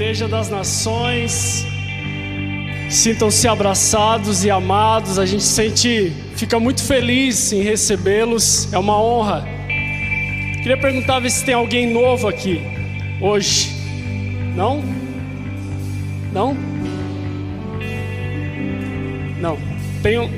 [0.00, 1.66] Igreja das Nações.
[2.88, 5.18] Sintam-se abraçados e amados.
[5.18, 8.72] A gente sente, fica muito feliz em recebê-los.
[8.72, 9.46] É uma honra.
[10.62, 12.62] Queria perguntar se tem alguém novo aqui
[13.20, 13.76] hoje.
[14.56, 14.82] Não?
[16.32, 16.56] Não?
[19.38, 19.58] Não.
[20.02, 20.30] Tem um...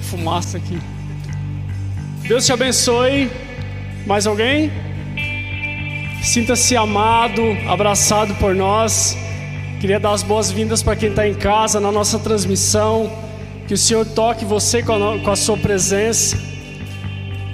[0.00, 0.78] fumaça aqui.
[2.26, 3.30] Deus te abençoe.
[4.06, 4.72] Mais alguém?
[6.22, 9.16] Sinta-se amado, abraçado por nós.
[9.80, 13.10] Queria dar as boas-vindas para quem está em casa, na nossa transmissão.
[13.66, 16.38] Que o Senhor toque você com a, sua presença.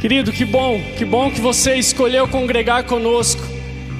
[0.01, 3.41] Querido, que bom, que bom que você escolheu congregar conosco.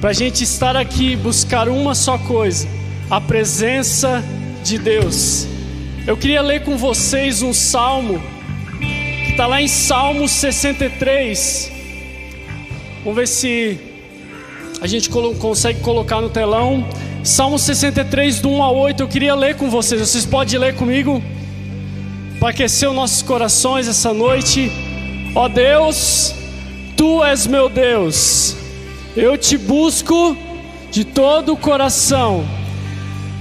[0.01, 2.67] Para a gente estar aqui buscar uma só coisa:
[3.09, 4.23] a presença
[4.63, 5.47] de Deus.
[6.05, 8.21] Eu queria ler com vocês um salmo,
[8.79, 11.71] que está lá em Salmo 63.
[13.03, 13.86] Vamos ver se
[14.81, 16.85] a gente consegue colocar no telão.
[17.23, 19.03] Salmo 63, do 1 a 8.
[19.03, 19.99] Eu queria ler com vocês.
[19.99, 21.21] Vocês podem ler comigo?
[22.39, 24.71] Para aquecer os nossos corações essa noite.
[25.35, 26.33] Ó oh Deus,
[26.95, 28.55] tu és meu Deus.
[29.15, 30.37] Eu te busco
[30.91, 32.45] de todo o coração.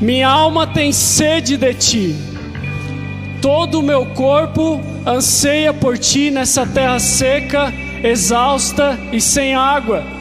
[0.00, 2.16] Minha alma tem sede de ti.
[3.42, 7.72] Todo o meu corpo anseia por ti nessa terra seca,
[8.02, 10.15] exausta e sem água.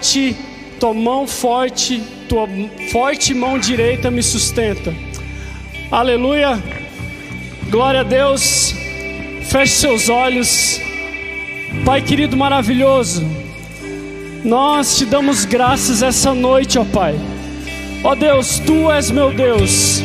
[0.00, 0.34] Forte,
[0.80, 2.48] tua mão forte, tua
[2.90, 4.94] forte mão direita me sustenta.
[5.90, 6.58] Aleluia.
[7.68, 8.74] Glória a Deus.
[9.42, 10.80] Feche seus olhos.
[11.84, 13.24] Pai querido maravilhoso,
[14.42, 17.14] nós te damos graças essa noite, ó Pai.
[18.02, 20.02] Ó Deus, tu és meu Deus.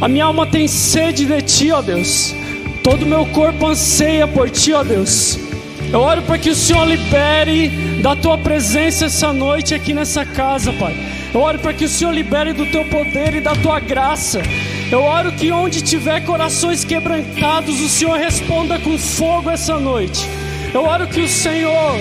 [0.00, 2.34] A minha alma tem sede de ti, ó Deus.
[2.82, 5.45] Todo o meu corpo anseia por ti, ó Deus.
[5.92, 7.68] Eu oro para que o Senhor libere
[8.02, 10.94] da tua presença essa noite aqui nessa casa, Pai.
[11.32, 14.42] Eu oro para que o Senhor libere do teu poder e da tua graça.
[14.90, 20.28] Eu oro que onde tiver corações quebrantados, o Senhor responda com fogo essa noite.
[20.74, 21.94] Eu oro que o Senhor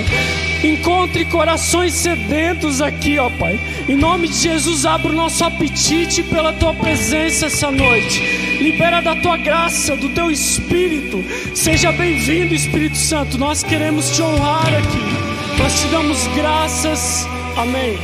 [0.64, 3.60] encontre corações sedentos aqui, ó Pai.
[3.88, 8.22] Em nome de Jesus, abra o nosso apetite pela tua presença essa noite.
[8.60, 11.24] Libera da tua graça, do teu espírito.
[11.54, 13.38] Seja bem-vindo, Espírito Santo.
[13.38, 15.60] Nós queremos te honrar aqui.
[15.62, 17.28] Nós te damos graças.
[17.58, 17.98] Amém.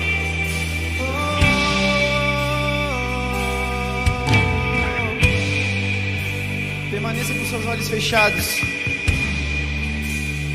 [6.90, 8.71] Permaneça com seus olhos fechados.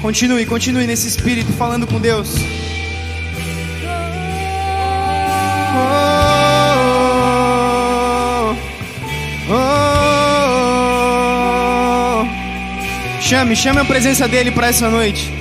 [0.01, 2.37] Continue, continue nesse espírito falando com Deus.
[5.79, 5.83] Oh,
[9.51, 9.55] oh,
[12.23, 12.27] oh,
[13.21, 15.33] chame, chame a presença dele para essa noite.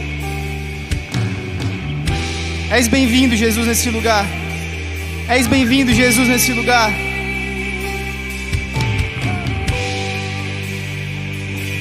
[2.72, 4.25] És bem-vindo, Jesus, nesse lugar.
[5.30, 6.92] És bem-vindo, Jesus, nesse lugar.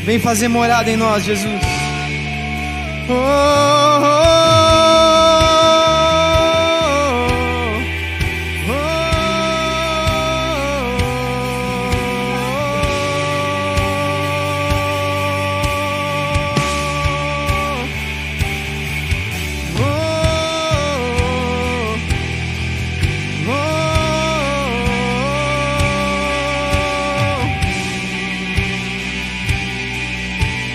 [0.04, 1.73] Vem fazer morada em nós, Jesus.
[3.06, 3.44] Oh,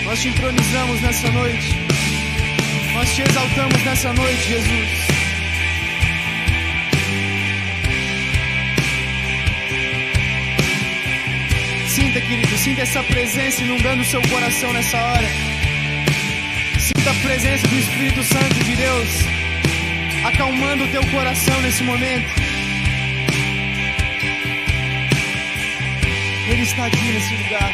[0.04, 1.69] Nós te entronizamos nessa noite
[3.40, 4.88] exaltamos nessa noite, Jesus.
[11.88, 15.28] Sinta, querido, sinta essa presença inundando seu coração nessa hora.
[16.78, 19.08] Sinta a presença do Espírito Santo de Deus
[20.24, 22.28] acalmando o teu coração nesse momento.
[26.50, 27.72] Ele está aqui nesse lugar.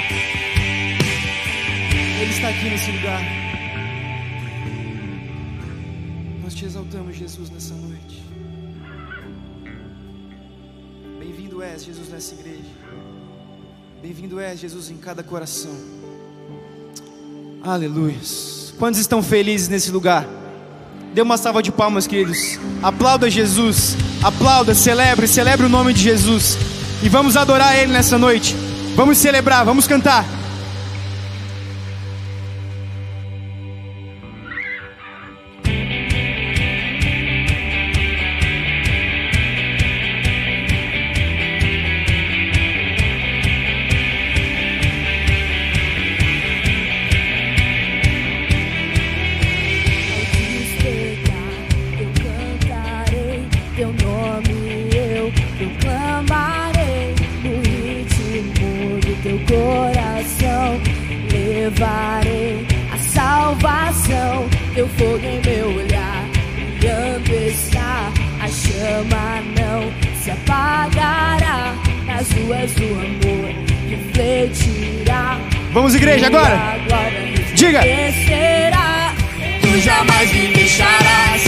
[2.20, 3.45] Ele está aqui nesse lugar.
[6.66, 8.22] exaltamos, Jesus, nessa noite.
[11.18, 12.70] Bem-vindo és, Jesus, nessa igreja.
[14.02, 15.74] Bem-vindo és, Jesus, em cada coração.
[17.62, 18.16] Aleluia.
[18.78, 20.28] Quantos estão felizes nesse lugar?
[21.14, 22.58] Dê uma salva de palmas, queridos.
[22.82, 23.96] Aplauda Jesus.
[24.22, 26.58] Aplauda, celebre, celebre o nome de Jesus.
[27.02, 28.54] E vamos adorar Ele nessa noite.
[28.96, 30.35] Vamos celebrar, vamos cantar.
[61.66, 64.48] levarei a salvação.
[64.74, 68.12] Teu fogo em meu olhar, brilhando está.
[68.40, 69.92] A chama não
[70.22, 71.74] se apagará
[72.06, 73.50] nas ruas do amor.
[73.88, 75.38] Refletirá.
[75.72, 76.56] Vamos, igreja, agora!
[77.54, 77.80] Diga!
[79.60, 81.45] Tu jamais me deixarás.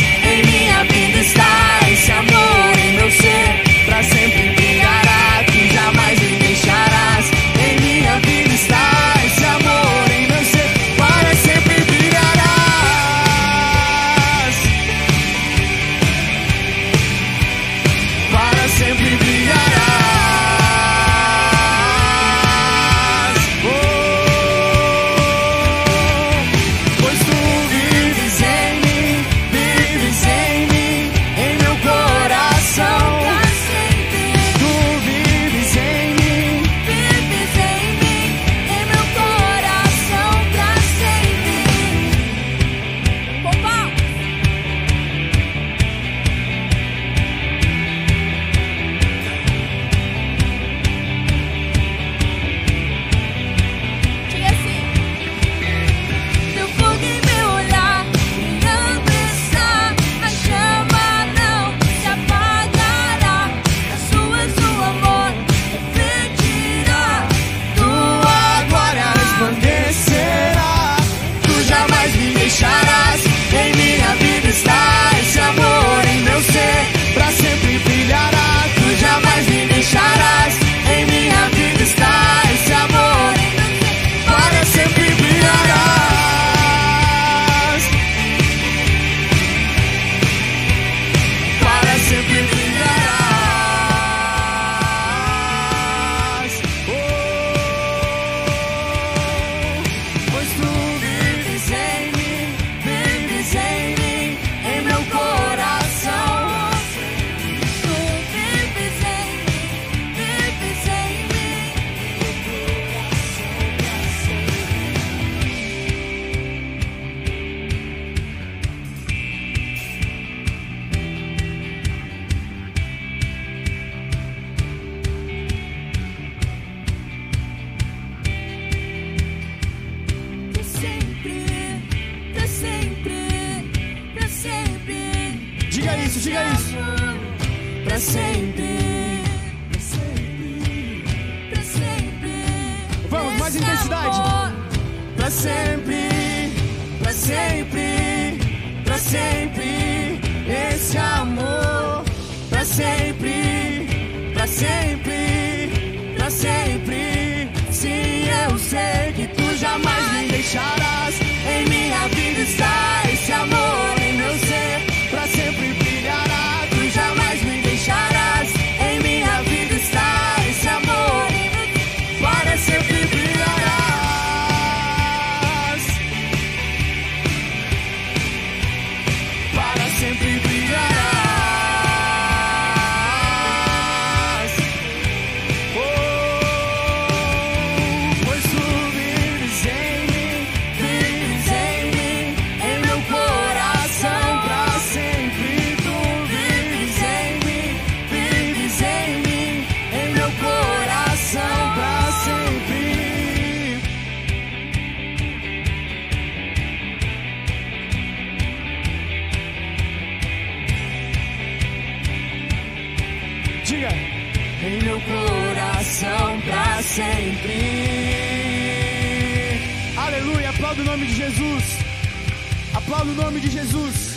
[222.99, 224.08] Fala o nome de Jesus.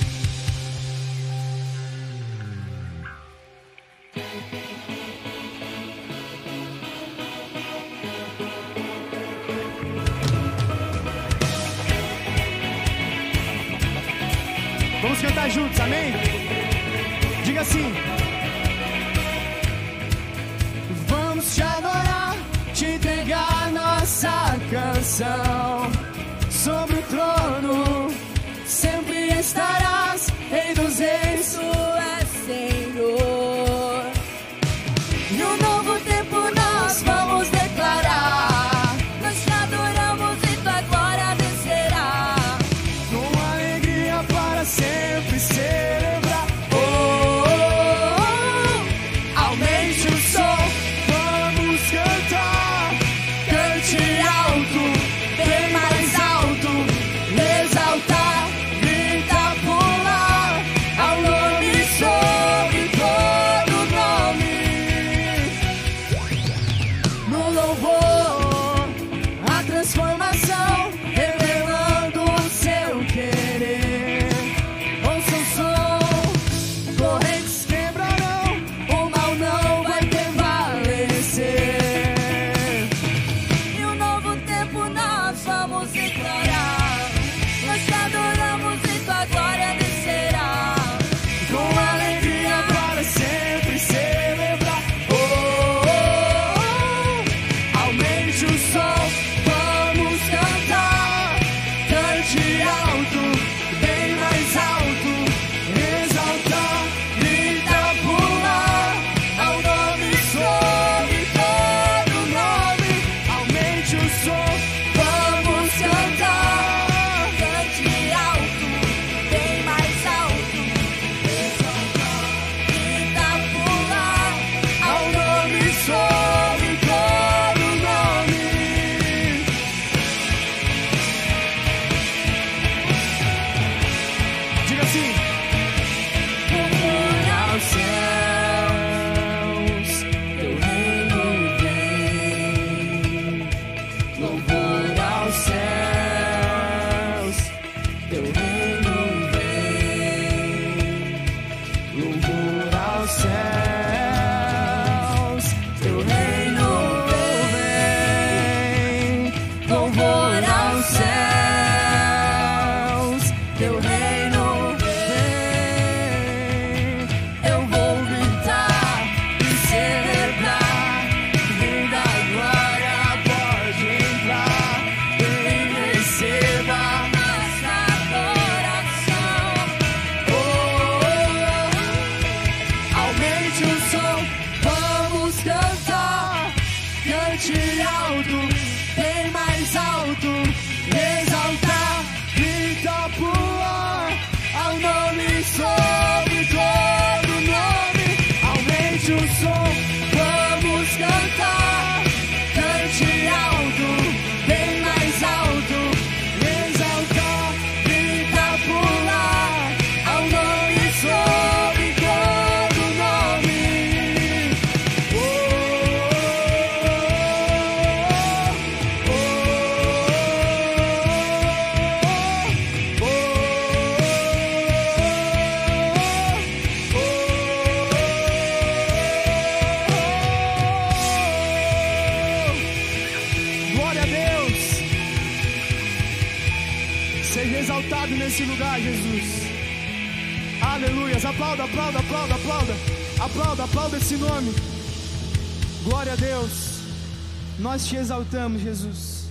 [248.31, 249.25] Estamos Jesus.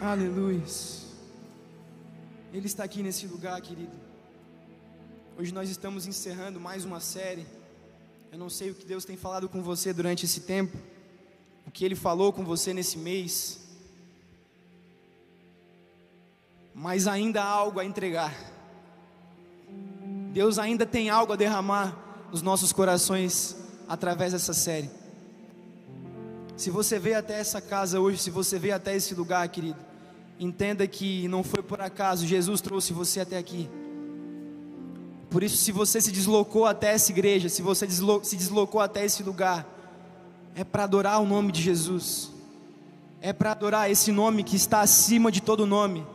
[0.00, 0.64] Aleluia.
[2.52, 3.92] Ele está aqui nesse lugar, querido.
[5.38, 7.46] Hoje nós estamos encerrando mais uma série.
[8.32, 10.76] Eu não sei o que Deus tem falado com você durante esse tempo,
[11.64, 13.60] o que Ele falou com você nesse mês,
[16.74, 18.34] mas ainda há algo a entregar.
[20.32, 21.96] Deus ainda tem algo a derramar
[22.32, 24.90] nos nossos corações através dessa série.
[26.60, 29.78] Se você veio até essa casa hoje, se você veio até esse lugar, querido,
[30.38, 33.66] entenda que não foi por acaso, Jesus trouxe você até aqui.
[35.30, 39.02] Por isso, se você se deslocou até essa igreja, se você deslo se deslocou até
[39.02, 39.66] esse lugar,
[40.54, 42.30] é para adorar o nome de Jesus,
[43.22, 46.06] é para adorar esse nome que está acima de todo nome,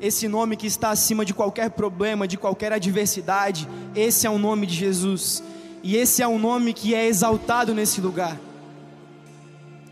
[0.00, 3.68] esse nome que está acima de qualquer problema, de qualquer adversidade.
[3.94, 5.44] Esse é o nome de Jesus,
[5.80, 8.36] e esse é o nome que é exaltado nesse lugar.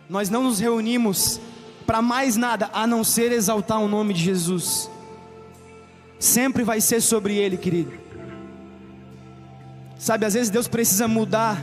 [0.08, 1.40] Nós não nos reunimos
[1.86, 4.90] para mais nada a não ser exaltar o nome de Jesus.
[6.18, 7.92] Sempre vai ser sobre ele, querido.
[9.98, 11.62] Sabe, às vezes Deus precisa mudar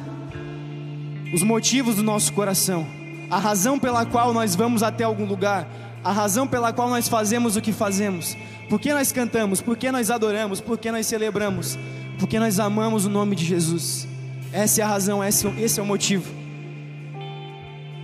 [1.34, 2.86] os motivos do nosso coração,
[3.30, 5.68] a razão pela qual nós vamos até algum lugar,
[6.04, 8.36] a razão pela qual nós fazemos o que fazemos.
[8.68, 9.62] Por que nós cantamos?
[9.62, 10.60] Por que nós adoramos?
[10.60, 11.78] Por que nós celebramos?
[12.18, 14.08] Porque nós amamos o nome de Jesus.
[14.52, 16.41] Essa é a razão, esse, esse é o motivo.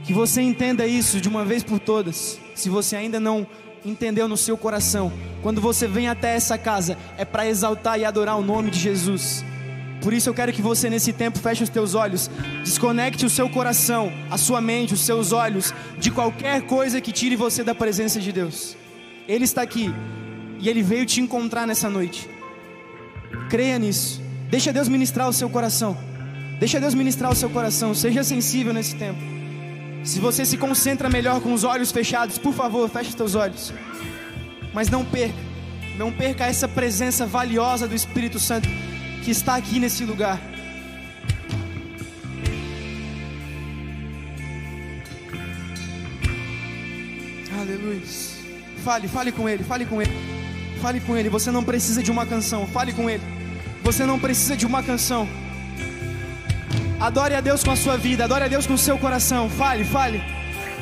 [0.08, 2.40] Que você entenda isso de uma vez por todas.
[2.56, 3.46] Se você ainda não
[3.84, 5.12] entendeu no seu coração,
[5.44, 9.44] quando você vem até essa casa, é para exaltar e adorar o nome de Jesus.
[10.02, 12.32] Por isso eu quero que você nesse tempo feche os teus olhos,
[12.64, 17.36] desconecte o seu coração, a sua mente, os seus olhos de qualquer coisa que tire
[17.36, 18.78] você da presença de Deus.
[19.28, 19.94] Ele está aqui
[20.58, 22.30] e ele veio te encontrar nessa noite.
[23.50, 24.22] Creia nisso.
[24.50, 25.98] Deixa Deus ministrar o seu coração.
[26.62, 27.94] Deixa Deus ministrar o seu coração.
[27.94, 29.37] Seja sensível nesse tempo.
[30.08, 33.74] Se você se concentra melhor com os olhos fechados, por favor, feche os teus olhos.
[34.74, 35.36] Mas não perca,
[35.98, 38.70] não perca essa presença valiosa do Espírito Santo
[39.26, 40.40] que está aqui nesse lugar.
[47.60, 48.02] Aleluia.
[48.86, 50.12] Fale, fale com ele, fale com ele.
[50.82, 51.28] Fale com ele.
[51.28, 53.24] Você não precisa de uma canção, fale com ele.
[53.84, 55.28] Você não precisa de uma canção.
[57.00, 59.50] Adore a Deus com a sua vida, adore a Deus com o seu coração.
[59.50, 60.22] Fale, fale.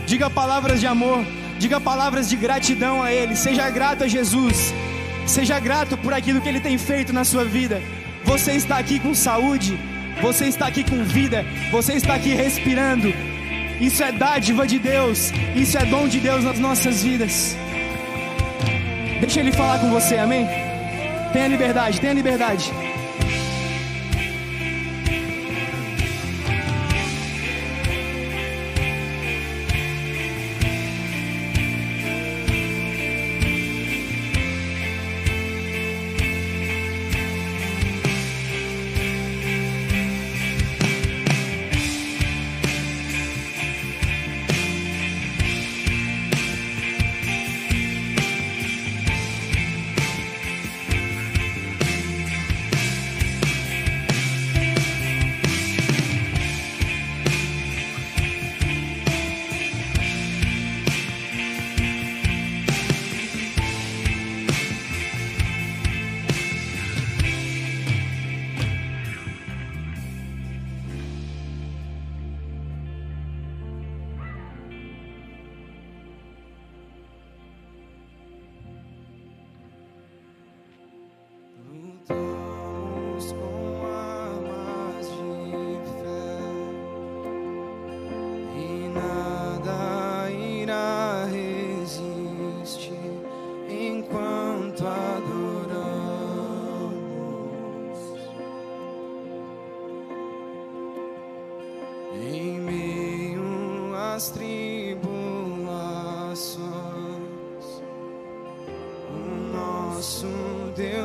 [0.06, 1.26] Diga palavras de amor,
[1.60, 3.36] diga palavras de gratidão a Ele.
[3.36, 4.74] Seja grato a Jesus.
[5.28, 7.82] Seja grato por aquilo que Ele tem feito na sua vida.
[8.24, 9.78] Você está aqui com saúde,
[10.22, 13.14] você está aqui com vida, você está aqui respirando.
[13.82, 17.58] Isso é dádiva de Deus, isso é dom de Deus nas nossas vidas.
[19.20, 20.48] Deixa Ele falar com você, amém?
[21.34, 22.72] Tenha liberdade, tenha liberdade.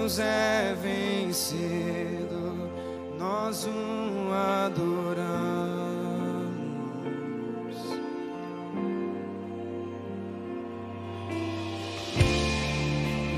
[0.01, 2.71] Deus é vencido,
[3.19, 4.97] nós o adoramos.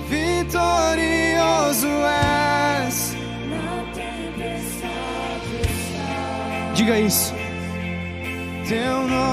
[0.09, 1.88] Vitorioso
[2.87, 3.16] és.
[3.51, 5.59] Na tempestade.
[6.75, 7.35] Diga isso.
[8.68, 9.32] Teu nome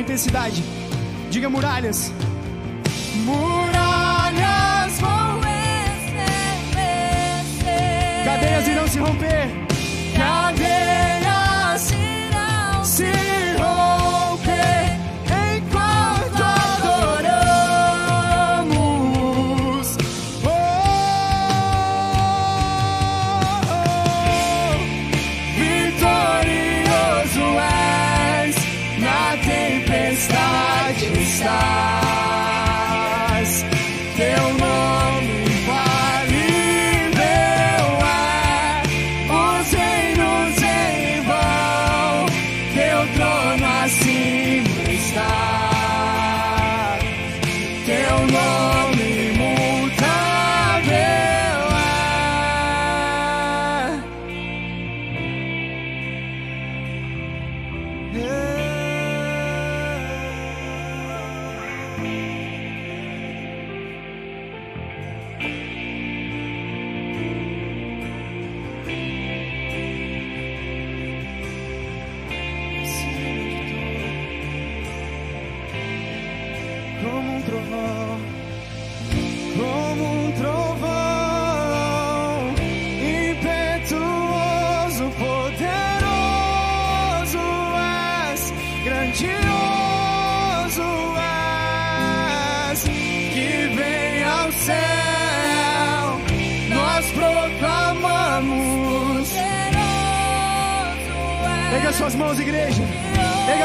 [0.00, 0.62] intensidade.
[1.30, 2.12] Diga muralhas.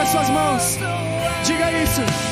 [0.07, 0.77] suas mãos.
[1.43, 2.24] Diga isso.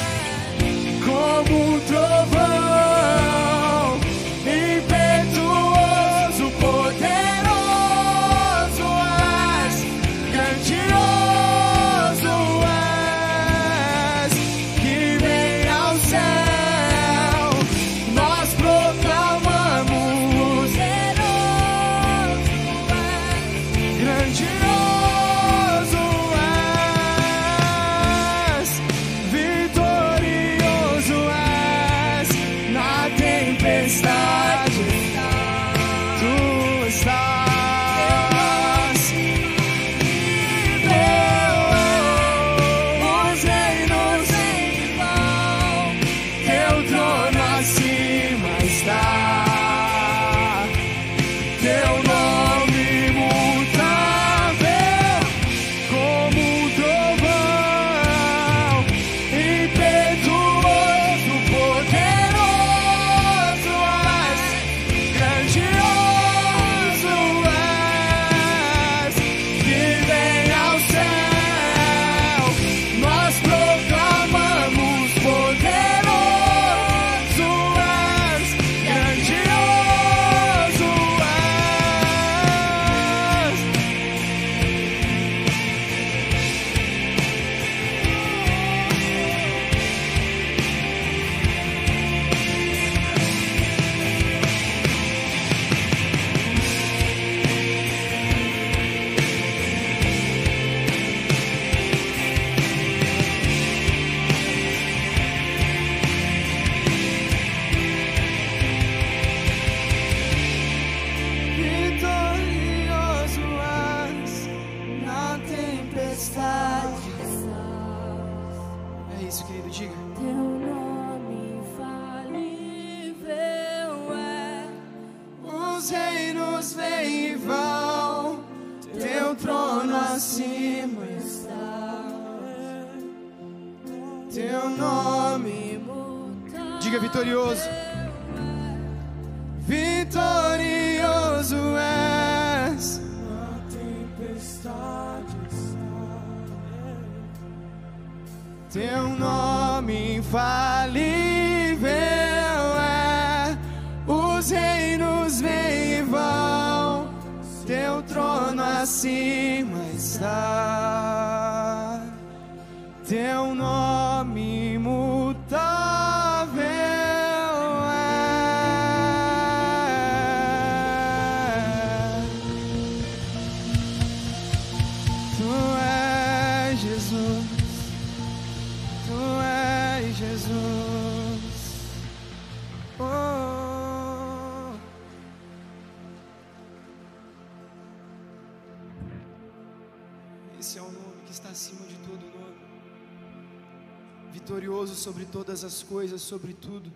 [195.04, 196.90] sobre todas as coisas, sobre tudo.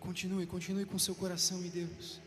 [0.00, 2.18] Continue, continue com seu coração em Deus.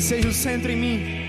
[0.00, 1.19] Seja o centro em mim.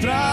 [0.00, 0.27] Pra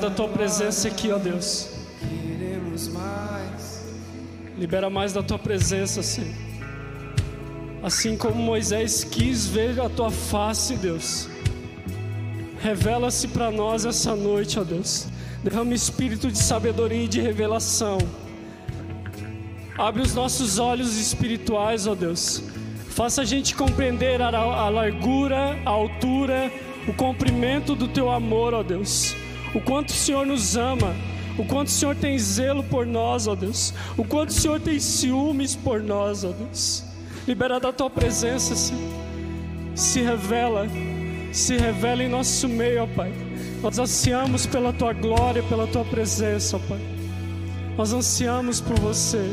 [0.00, 1.68] da tua presença aqui, ó Deus.
[2.00, 3.84] Queremos mais.
[4.56, 6.34] Libera mais da tua presença, Senhor.
[7.82, 11.28] Assim como Moisés quis ver a tua face, Deus.
[12.60, 15.06] Revela-se para nós essa noite, ó Deus.
[15.44, 17.98] Derrama espírito de sabedoria e de revelação.
[19.78, 22.42] Abre os nossos olhos espirituais, ó Deus.
[22.88, 26.52] Faça a gente compreender a, a largura, a altura,
[26.86, 29.14] o comprimento do teu amor, ó Deus.
[29.54, 30.94] O quanto o Senhor nos ama,
[31.38, 33.72] o quanto o Senhor tem zelo por nós, ó Deus.
[33.96, 36.84] O quanto o Senhor tem ciúmes por nós, ó Deus.
[37.26, 38.92] Libera da tua presença, Senhor.
[39.74, 40.66] Se revela,
[41.32, 43.12] se revela em nosso meio, ó Pai.
[43.62, 46.80] Nós ansiamos pela tua glória, pela tua presença, ó Pai.
[47.76, 49.24] Nós ansiamos por você.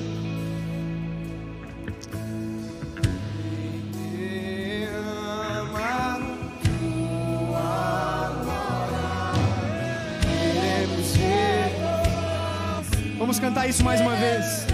[13.69, 14.65] Isso mais uma vez.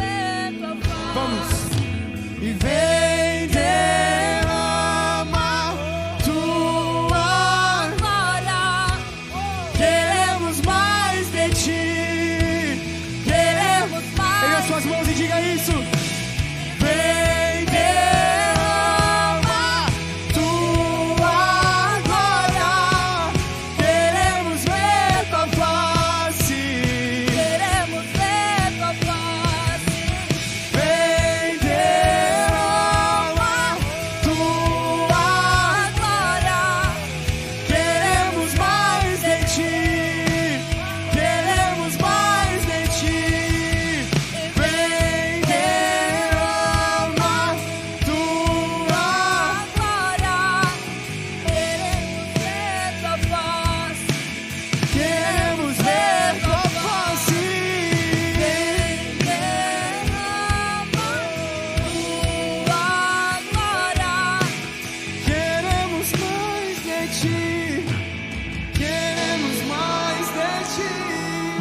[1.13, 1.52] Vamos.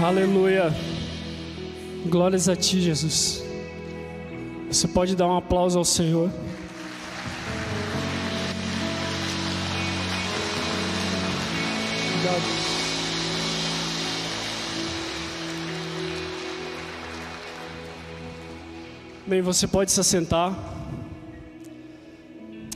[0.03, 0.75] Aleluia.
[2.07, 3.45] Glórias a ti, Jesus.
[4.67, 6.29] Você pode dar um aplauso ao Senhor.
[12.09, 12.43] Obrigado.
[19.25, 20.53] Bem, você pode se assentar.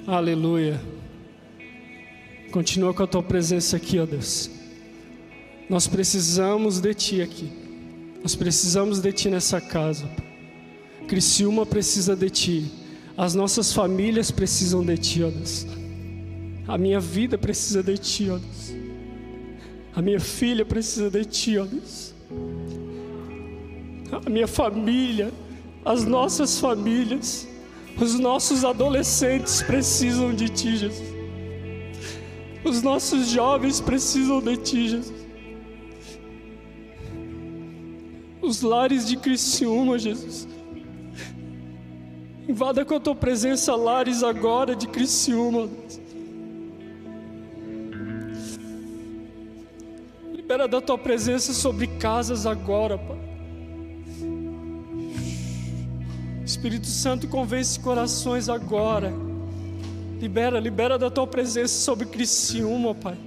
[0.07, 0.81] Aleluia.
[2.53, 4.56] Continua com a tua presença aqui, ó Deus.
[5.69, 7.51] Nós precisamos de Ti aqui.
[8.23, 10.09] Nós precisamos de Ti nessa casa.
[11.09, 12.73] Criciúma precisa de Ti.
[13.17, 15.67] As nossas famílias precisam de Ti, ó Deus.
[16.69, 18.75] A minha vida precisa de Ti, ó Deus.
[19.95, 22.15] A minha filha precisa de Ti, ó Deus.
[24.25, 25.33] A minha família,
[25.85, 27.49] as nossas famílias,
[28.01, 31.17] os nossos adolescentes precisam de Ti, Jesus.
[32.65, 35.26] Os nossos jovens precisam de Ti, Jesus.
[38.47, 40.47] Os lares de Criciúma, Jesus.
[42.49, 45.69] Invada com a tua presença lares agora de Criciúma.
[50.33, 53.19] Libera da tua presença sobre casas agora, Pai.
[56.45, 59.13] Espírito Santo convence corações agora.
[60.21, 63.19] Libera, libera da tua presença sobre Criciúma, Pai.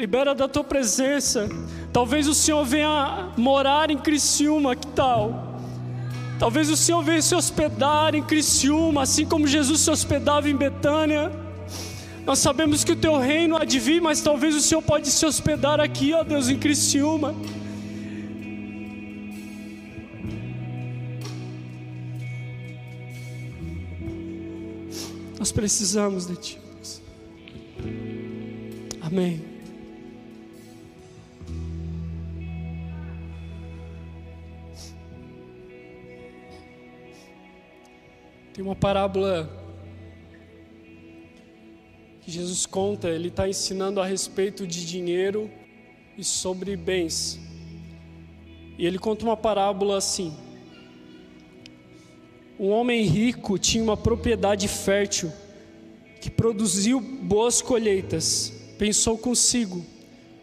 [0.00, 1.46] Libera da tua presença.
[1.92, 5.60] Talvez o Senhor venha morar em Criciúma, que tal?
[6.38, 11.30] Talvez o Senhor venha se hospedar em Criciúma, assim como Jesus se hospedava em Betânia.
[12.24, 15.26] Nós sabemos que o teu reino há de vir, mas talvez o Senhor pode se
[15.26, 17.34] hospedar aqui, ó Deus, em Criciúma.
[25.38, 26.58] Nós precisamos de Ti.
[29.02, 29.49] Amém.
[38.60, 39.48] Tem uma parábola
[42.20, 45.50] que Jesus conta, ele está ensinando a respeito de dinheiro
[46.18, 47.40] e sobre bens.
[48.76, 50.36] E ele conta uma parábola assim:
[52.58, 55.32] Um homem rico tinha uma propriedade fértil
[56.20, 58.52] que produziu boas colheitas.
[58.76, 59.82] Pensou consigo: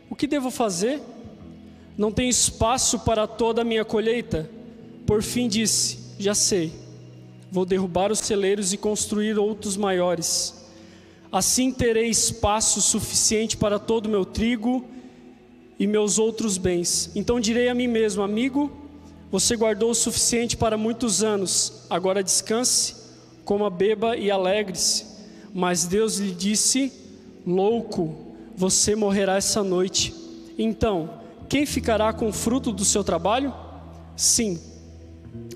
[0.09, 0.99] O que devo fazer?
[1.95, 4.49] Não tem espaço para toda a minha colheita?
[5.05, 6.86] Por fim disse: Já sei.
[7.51, 10.53] Vou derrubar os celeiros e construir outros maiores.
[11.31, 14.85] Assim terei espaço suficiente para todo o meu trigo
[15.79, 17.11] e meus outros bens.
[17.15, 18.71] Então direi a mim mesmo: Amigo,
[19.31, 22.95] você guardou o suficiente para muitos anos, agora descanse,
[23.43, 25.05] coma, beba e alegre-se.
[25.53, 26.91] Mas Deus lhe disse:
[27.45, 28.15] Louco,
[28.55, 30.13] você morrerá essa noite.
[30.57, 31.09] Então,
[31.47, 33.53] quem ficará com o fruto do seu trabalho?
[34.15, 34.59] Sim,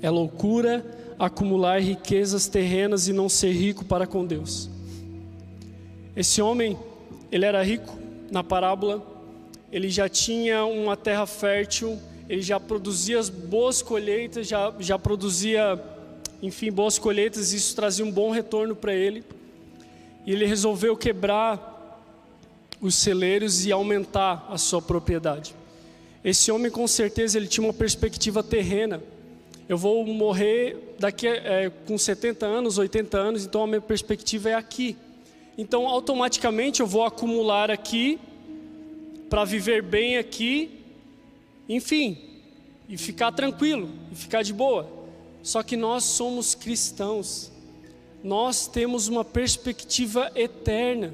[0.01, 0.85] é loucura
[1.21, 4.67] acumular riquezas terrenas e não ser rico para com Deus.
[6.15, 6.75] Esse homem,
[7.31, 7.95] ele era rico
[8.31, 9.05] na parábola,
[9.71, 15.79] ele já tinha uma terra fértil, ele já produzia boas colheitas, já, já produzia,
[16.41, 19.23] enfim, boas colheitas, e isso trazia um bom retorno para ele.
[20.25, 22.01] E ele resolveu quebrar
[22.81, 25.53] os celeiros e aumentar a sua propriedade.
[26.23, 29.03] Esse homem, com certeza, ele tinha uma perspectiva terrena.
[29.71, 34.53] Eu vou morrer daqui é, com 70 anos, 80 anos, então a minha perspectiva é
[34.53, 34.97] aqui.
[35.57, 38.19] Então, automaticamente, eu vou acumular aqui
[39.29, 40.69] para viver bem aqui,
[41.69, 42.17] enfim,
[42.89, 44.89] e ficar tranquilo, e ficar de boa.
[45.41, 47.49] Só que nós somos cristãos,
[48.21, 51.13] nós temos uma perspectiva eterna,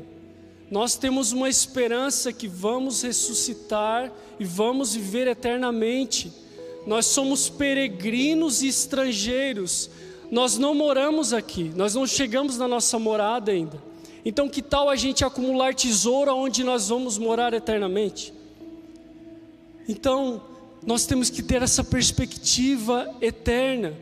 [0.71, 6.46] nós temos uma esperança que vamos ressuscitar e vamos viver eternamente.
[6.87, 9.89] Nós somos peregrinos e estrangeiros,
[10.31, 13.83] nós não moramos aqui, nós não chegamos na nossa morada ainda.
[14.23, 18.33] Então, que tal a gente acumular tesouro onde nós vamos morar eternamente?
[19.85, 20.41] Então,
[20.85, 23.93] nós temos que ter essa perspectiva eterna.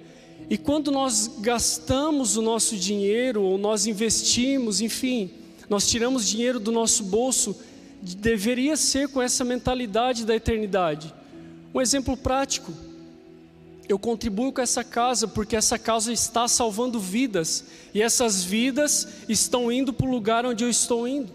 [0.48, 5.32] E quando nós gastamos o nosso dinheiro, ou nós investimos, enfim,
[5.68, 7.56] nós tiramos dinheiro do nosso bolso,
[8.00, 11.12] deveria ser com essa mentalidade da eternidade.
[11.76, 12.72] Um exemplo prático
[13.90, 19.70] eu contribuo com essa casa porque essa casa está salvando vidas e essas vidas estão
[19.70, 21.34] indo para o lugar onde eu estou indo.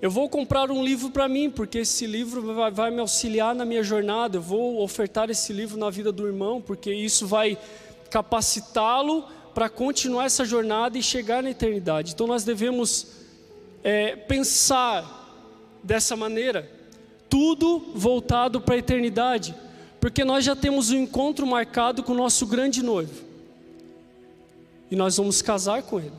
[0.00, 3.66] Eu vou comprar um livro para mim porque esse livro vai, vai, me auxiliar na
[3.66, 4.38] minha jornada.
[4.38, 7.58] Eu vou ofertar esse livro na vida do irmão porque isso vai
[8.10, 12.14] capacitá-lo para continuar essa jornada e chegar na eternidade.
[12.14, 13.08] Então nós devemos
[13.84, 16.77] é, pensar dessa maneira,
[17.28, 19.54] tudo voltado para a eternidade.
[20.00, 23.24] Porque nós já temos um encontro marcado com o nosso grande noivo.
[24.90, 26.12] E nós vamos casar com ele.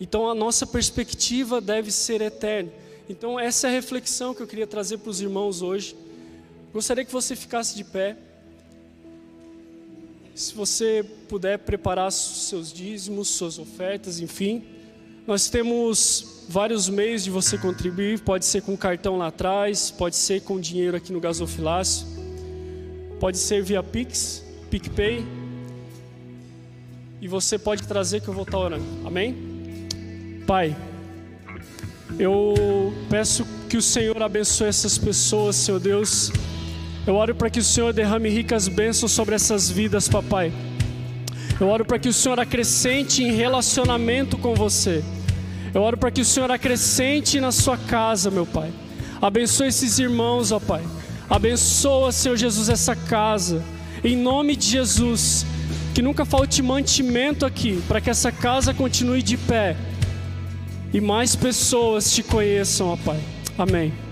[0.00, 2.70] Então a nossa perspectiva deve ser eterna.
[3.08, 5.96] Então essa é a reflexão que eu queria trazer para os irmãos hoje.
[6.72, 8.16] Gostaria que você ficasse de pé.
[10.34, 14.64] Se você puder preparar seus dízimos, suas ofertas, enfim.
[15.26, 18.20] Nós temos vários meios de você contribuir.
[18.20, 22.06] Pode ser com cartão lá atrás, pode ser com dinheiro aqui no gasofilácio.
[23.20, 25.24] Pode ser via Pix, PicPay.
[27.20, 28.84] E você pode trazer que eu vou estar orando.
[29.04, 29.36] Amém?
[30.46, 30.74] Pai,
[32.18, 36.32] eu peço que o Senhor abençoe essas pessoas, Seu Deus.
[37.06, 40.52] Eu oro para que o Senhor derrame ricas bênçãos sobre essas vidas, papai.
[41.60, 45.02] Eu oro para que o Senhor acrescente em relacionamento com você.
[45.74, 48.70] Eu oro para que o Senhor acrescente na sua casa, meu Pai.
[49.20, 50.82] Abençoe esses irmãos, ó Pai.
[51.28, 53.62] Abençoa, Senhor Jesus, essa casa.
[54.02, 55.44] Em nome de Jesus.
[55.94, 59.76] Que nunca falte mantimento aqui, para que essa casa continue de pé.
[60.92, 63.20] E mais pessoas te conheçam, ó Pai.
[63.58, 64.07] Amém.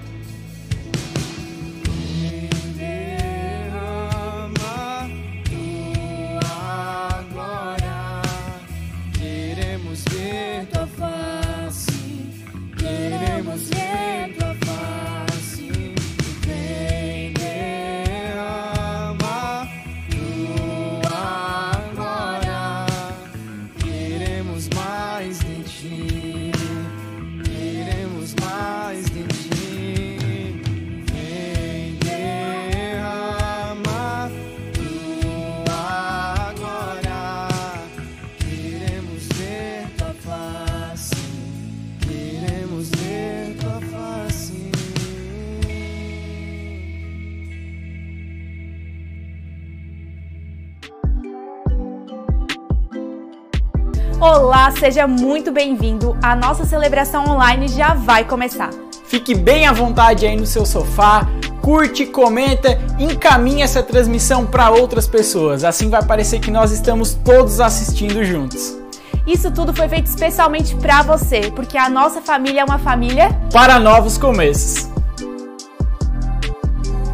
[54.66, 56.16] Olá, seja muito bem-vindo.
[56.20, 58.70] A nossa celebração online já vai começar.
[59.06, 61.24] Fique bem à vontade aí no seu sofá,
[61.62, 65.62] curte, comenta, encaminhe essa transmissão para outras pessoas.
[65.62, 68.76] Assim vai parecer que nós estamos todos assistindo juntos.
[69.24, 73.28] Isso tudo foi feito especialmente para você, porque a nossa família é uma família.
[73.52, 74.88] Para novos começos.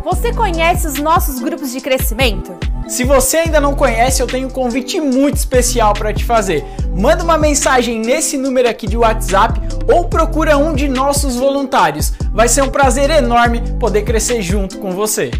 [0.02, 2.56] Você conhece os nossos grupos de crescimento?
[2.88, 6.64] Se você ainda não conhece, eu tenho um convite muito especial para te fazer.
[6.94, 9.60] Manda uma mensagem nesse número aqui de WhatsApp
[9.92, 12.12] ou procura um de nossos voluntários.
[12.32, 15.30] Vai ser um prazer enorme poder crescer junto com você.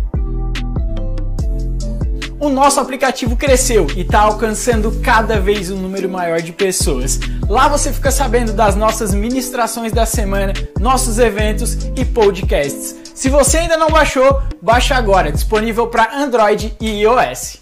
[2.41, 7.21] O nosso aplicativo cresceu e está alcançando cada vez um número maior de pessoas.
[7.49, 12.97] Lá você fica sabendo das nossas ministrações da semana, nossos eventos e podcasts.
[13.15, 17.62] Se você ainda não baixou, baixa agora, disponível para Android e iOS.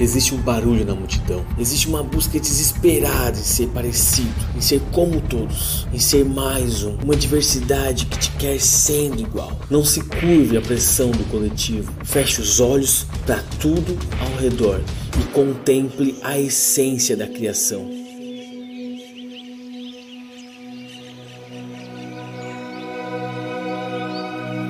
[0.00, 1.44] Existe um barulho na multidão.
[1.58, 6.96] Existe uma busca desesperada em ser parecido, em ser como todos, em ser mais um.
[7.02, 9.58] Uma diversidade que te quer sendo igual.
[9.68, 11.92] Não se curve à pressão do coletivo.
[12.04, 14.80] Feche os olhos para tudo ao redor
[15.20, 17.90] e contemple a essência da criação.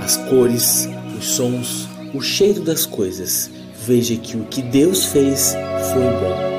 [0.02, 3.57] As cores, os sons, o cheiro das coisas
[3.88, 5.56] veja que o que Deus fez
[5.92, 6.58] foi bom.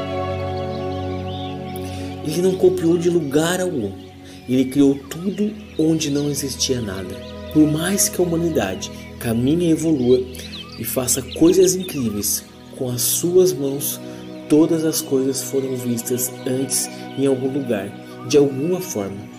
[2.26, 3.92] Ele não copiou de lugar algum.
[4.48, 7.16] Ele criou tudo onde não existia nada.
[7.54, 10.20] Por mais que a humanidade caminhe e evolua
[10.80, 12.44] e faça coisas incríveis
[12.76, 14.02] com as suas mãos,
[14.48, 17.92] todas as coisas foram vistas antes em algum lugar,
[18.28, 19.30] de alguma forma.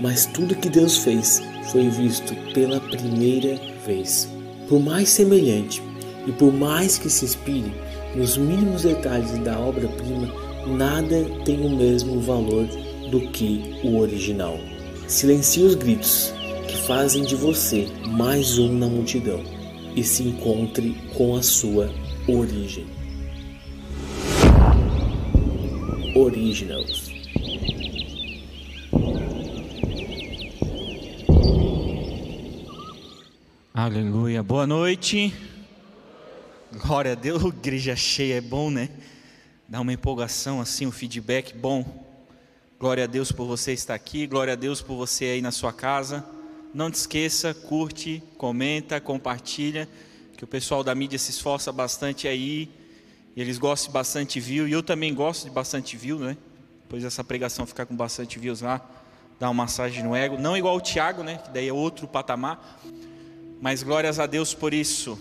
[0.00, 1.42] Mas tudo que Deus fez
[1.72, 4.28] foi visto pela primeira vez.
[4.68, 5.89] Por mais semelhante
[6.30, 7.72] e por mais que se inspire
[8.14, 10.32] nos mínimos detalhes da obra-prima,
[10.64, 12.68] nada tem o mesmo valor
[13.10, 14.56] do que o original.
[15.08, 16.32] Silencie os gritos
[16.68, 19.40] que fazem de você mais um na multidão
[19.96, 21.90] e se encontre com a sua
[22.28, 22.86] origem.
[26.14, 27.10] Originals.
[33.74, 34.44] Aleluia.
[34.44, 35.49] Boa noite.
[36.86, 37.42] Glória a Deus.
[37.52, 38.88] Igreja cheia é bom, né?
[39.68, 41.84] Dá uma empolgação assim, um feedback bom.
[42.78, 44.26] Glória a Deus por você estar aqui.
[44.26, 46.24] Glória a Deus por você aí na sua casa.
[46.72, 49.86] Não te esqueça, curte, comenta, compartilha,
[50.36, 52.70] que o pessoal da mídia se esforça bastante aí.
[53.36, 54.66] Eles gostam de bastante view.
[54.66, 56.36] E eu também gosto de bastante view, né?
[56.82, 58.80] Depois essa pregação ficar com bastante views lá,
[59.38, 60.38] dá uma massagem no ego.
[60.38, 61.36] Não igual o Tiago, né?
[61.44, 62.80] Que daí é outro patamar.
[63.60, 65.18] Mas glórias a Deus por isso.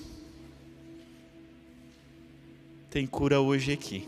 [2.90, 4.04] Tem cura hoje aqui.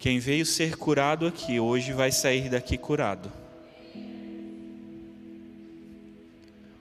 [0.00, 3.32] Quem veio ser curado aqui, hoje vai sair daqui curado.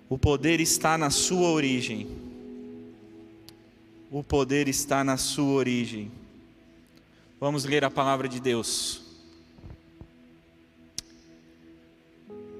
[0.10, 2.08] O poder está na sua origem.
[4.12, 6.12] O poder está na sua origem.
[7.40, 9.03] Vamos ler a palavra de Deus.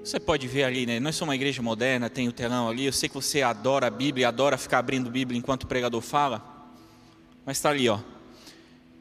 [0.04, 1.00] Você pode ver ali, né?
[1.00, 2.86] Nós somos uma igreja moderna, tem o telão ali.
[2.86, 6.02] Eu sei que você adora a Bíblia, adora ficar abrindo a Bíblia enquanto o pregador
[6.02, 6.44] fala.
[7.46, 8.00] Mas está ali, ó.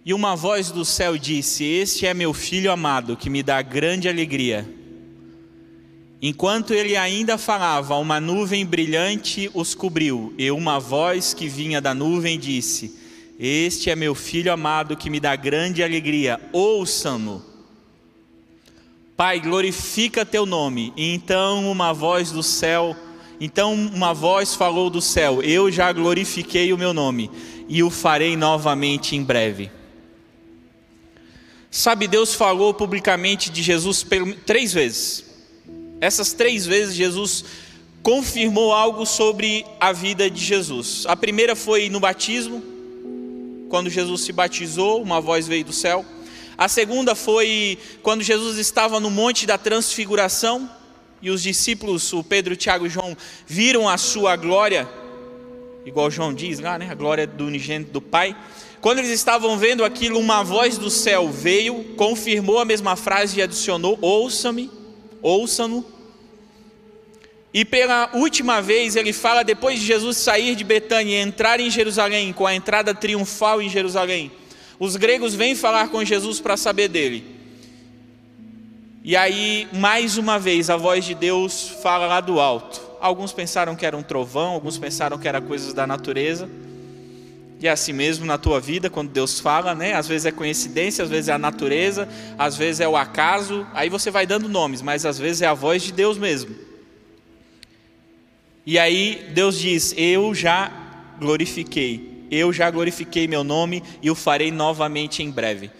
[0.04, 4.08] E uma voz do céu disse: Este é meu filho amado, que me dá grande
[4.08, 4.68] alegria.
[6.20, 11.92] Enquanto ele ainda falava, uma nuvem brilhante os cobriu, e uma voz que vinha da
[11.92, 12.96] nuvem disse:
[13.40, 17.51] Este é meu filho amado, que me dá grande alegria, ouçam-no.
[19.16, 20.92] Pai, glorifica teu nome.
[20.96, 22.96] E então uma voz do céu,
[23.40, 27.30] então uma voz falou do céu: Eu já glorifiquei o meu nome
[27.68, 29.70] e o farei novamente em breve.
[31.70, 34.04] Sabe, Deus falou publicamente de Jesus
[34.44, 35.24] três vezes.
[36.00, 37.44] Essas três vezes Jesus
[38.02, 41.04] confirmou algo sobre a vida de Jesus.
[41.06, 42.62] A primeira foi no batismo,
[43.68, 46.04] quando Jesus se batizou, uma voz veio do céu.
[46.62, 50.70] A segunda foi quando Jesus estava no Monte da Transfiguração
[51.20, 54.88] e os discípulos, o Pedro, Tiago e João, viram a sua glória,
[55.84, 56.88] igual João diz lá, né?
[56.88, 58.36] A glória do unigênito do Pai.
[58.80, 63.42] Quando eles estavam vendo aquilo, uma voz do céu veio, confirmou a mesma frase e
[63.42, 64.70] adicionou: Ouça-me,
[65.20, 65.84] ouça-no.
[67.52, 71.68] E pela última vez ele fala, depois de Jesus sair de Betânia e entrar em
[71.68, 74.30] Jerusalém, com a entrada triunfal em Jerusalém,
[74.82, 77.24] os gregos vêm falar com Jesus para saber dele.
[79.04, 82.80] E aí, mais uma vez, a voz de Deus fala lá do alto.
[83.00, 86.50] Alguns pensaram que era um trovão, alguns pensaram que era coisas da natureza.
[87.60, 89.94] E é assim mesmo na tua vida, quando Deus fala, né?
[89.94, 93.64] Às vezes é coincidência, às vezes é a natureza, às vezes é o acaso.
[93.74, 96.56] Aí você vai dando nomes, mas às vezes é a voz de Deus mesmo.
[98.66, 100.72] E aí Deus diz: Eu já
[101.20, 105.70] glorifiquei, eu já glorifiquei meu nome e o farei novamente em breve.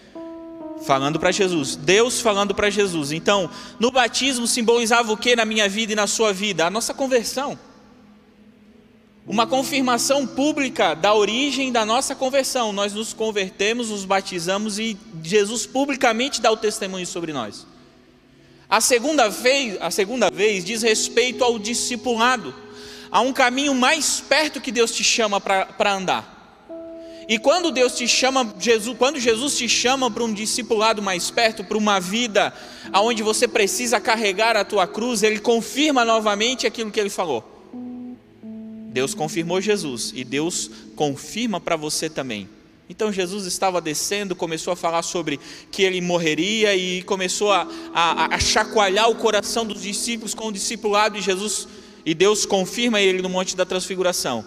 [0.85, 3.11] Falando para Jesus, Deus falando para Jesus.
[3.11, 3.49] Então,
[3.79, 6.67] no batismo simbolizava o que na minha vida e na sua vida?
[6.67, 7.57] A nossa conversão.
[9.25, 12.71] Uma confirmação pública da origem da nossa conversão.
[12.71, 17.65] Nós nos convertemos, nos batizamos e Jesus publicamente dá o testemunho sobre nós.
[18.69, 22.53] A segunda vez, a segunda vez diz respeito ao discipulado,
[23.09, 26.32] a um caminho mais perto que Deus te chama para andar.
[27.27, 31.63] E quando Deus te chama, Jesus, quando Jesus te chama para um discipulado mais perto,
[31.63, 32.53] para uma vida
[32.91, 37.49] aonde você precisa carregar a tua cruz, ele confirma novamente aquilo que ele falou.
[38.89, 42.47] Deus confirmou Jesus e Deus confirma para você também.
[42.89, 45.39] Então Jesus estava descendo, começou a falar sobre
[45.71, 50.51] que ele morreria e começou a, a, a chacoalhar o coração dos discípulos com o
[50.51, 51.67] discipulado e Jesus
[52.05, 54.45] e Deus confirma ele no Monte da Transfiguração.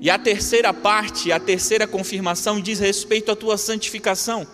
[0.00, 4.46] E a terceira parte, a terceira confirmação diz respeito à tua santificação.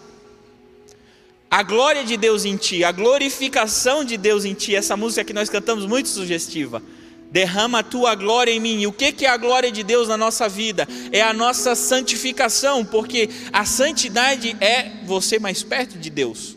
[1.48, 5.32] A glória de Deus em ti, a glorificação de Deus em ti, essa música que
[5.32, 6.82] nós cantamos muito sugestiva.
[7.30, 8.80] Derrama a tua glória em mim.
[8.80, 10.88] E o que é a glória de Deus na nossa vida?
[11.12, 16.56] É a nossa santificação, porque a santidade é você mais perto de Deus.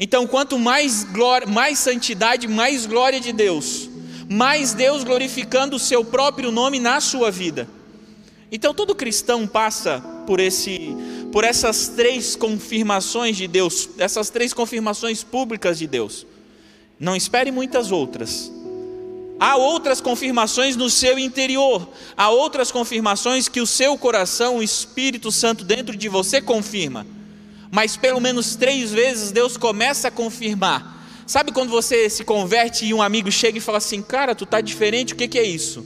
[0.00, 3.93] Então, quanto mais glória, mais santidade, mais glória de Deus
[4.28, 7.68] mais Deus glorificando o seu próprio nome na sua vida.
[8.50, 10.96] Então todo cristão passa por esse
[11.32, 16.24] por essas três confirmações de Deus, essas três confirmações públicas de Deus.
[16.98, 18.52] Não espere muitas outras.
[19.40, 25.32] Há outras confirmações no seu interior, há outras confirmações que o seu coração, o Espírito
[25.32, 27.04] Santo dentro de você confirma.
[27.68, 32.92] Mas pelo menos três vezes Deus começa a confirmar Sabe quando você se converte e
[32.92, 35.84] um amigo chega e fala assim: Cara, tu tá diferente, o que, que é isso?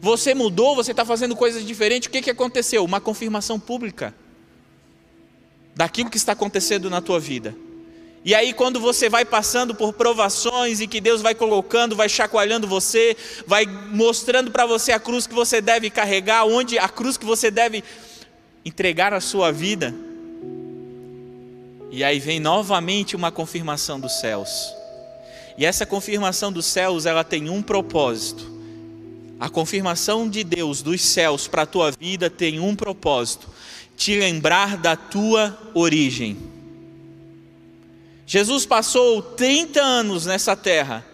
[0.00, 2.84] Você mudou, você está fazendo coisas diferentes, o que, que aconteceu?
[2.84, 4.14] Uma confirmação pública
[5.74, 7.54] daquilo que está acontecendo na tua vida.
[8.24, 12.66] E aí, quando você vai passando por provações e que Deus vai colocando, vai chacoalhando
[12.66, 13.14] você,
[13.46, 17.50] vai mostrando para você a cruz que você deve carregar, onde a cruz que você
[17.50, 17.84] deve
[18.64, 19.94] entregar a sua vida,
[21.94, 24.74] e aí vem novamente uma confirmação dos céus.
[25.56, 28.50] E essa confirmação dos céus, ela tem um propósito.
[29.38, 33.48] A confirmação de Deus dos céus para a tua vida tem um propósito:
[33.96, 36.36] te lembrar da tua origem.
[38.26, 41.06] Jesus passou 30 anos nessa terra.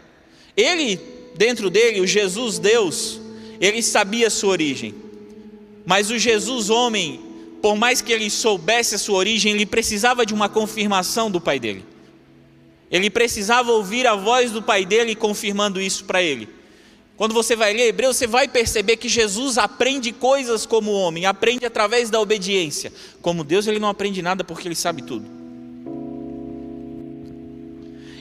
[0.56, 0.98] Ele,
[1.36, 3.20] dentro dele, o Jesus Deus,
[3.60, 4.94] ele sabia a sua origem.
[5.84, 7.20] Mas o Jesus homem,
[7.60, 11.60] por mais que ele soubesse a sua origem, ele precisava de uma confirmação do pai
[11.60, 11.84] dele.
[12.90, 16.48] Ele precisava ouvir a voz do pai dele confirmando isso para ele.
[17.16, 21.66] Quando você vai ler Hebreus, você vai perceber que Jesus aprende coisas como homem, aprende
[21.66, 22.90] através da obediência.
[23.20, 25.26] Como Deus, ele não aprende nada porque ele sabe tudo.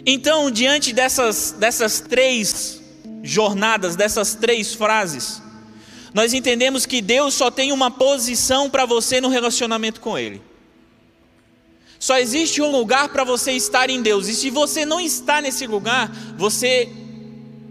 [0.05, 2.81] Então, diante dessas, dessas três
[3.23, 5.41] jornadas, dessas três frases,
[6.13, 10.41] nós entendemos que Deus só tem uma posição para você no relacionamento com Ele.
[11.99, 15.67] Só existe um lugar para você estar em Deus, e se você não está nesse
[15.67, 16.89] lugar, você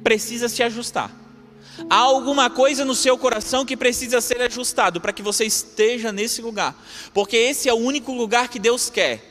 [0.04, 1.10] precisa se ajustar.
[1.88, 6.42] Há alguma coisa no seu coração que precisa ser ajustado para que você esteja nesse
[6.42, 6.76] lugar,
[7.14, 9.22] porque esse é o único lugar que Deus quer,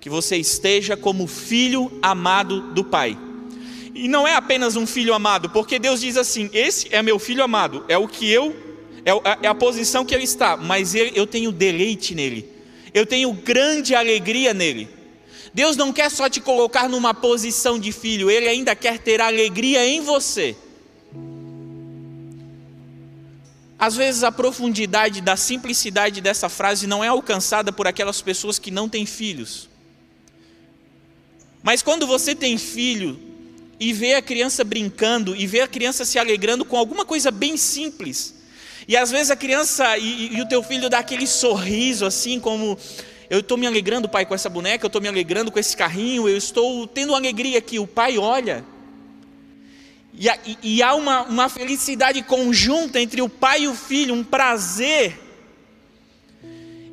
[0.00, 3.27] que você esteja como filho amado do Pai.
[3.98, 7.42] E não é apenas um filho amado, porque Deus diz assim: Esse é meu filho
[7.42, 8.54] amado, é o que eu,
[9.04, 9.10] é,
[9.42, 12.48] é a posição que ele está, mas eu tenho deleite nele,
[12.94, 14.88] eu tenho grande alegria nele.
[15.52, 19.84] Deus não quer só te colocar numa posição de filho, Ele ainda quer ter alegria
[19.84, 20.54] em você.
[23.76, 28.70] Às vezes a profundidade da simplicidade dessa frase não é alcançada por aquelas pessoas que
[28.70, 29.68] não têm filhos.
[31.64, 33.27] Mas quando você tem filho,
[33.80, 37.56] e ver a criança brincando e ver a criança se alegrando com alguma coisa bem
[37.56, 38.34] simples.
[38.86, 42.78] E às vezes a criança e, e o teu filho dá aquele sorriso assim, como
[43.30, 46.28] eu estou me alegrando, pai, com essa boneca, eu estou me alegrando com esse carrinho,
[46.28, 47.78] eu estou tendo alegria aqui.
[47.78, 48.64] O pai olha.
[50.18, 54.24] E, e, e há uma, uma felicidade conjunta entre o pai e o filho, um
[54.24, 55.20] prazer.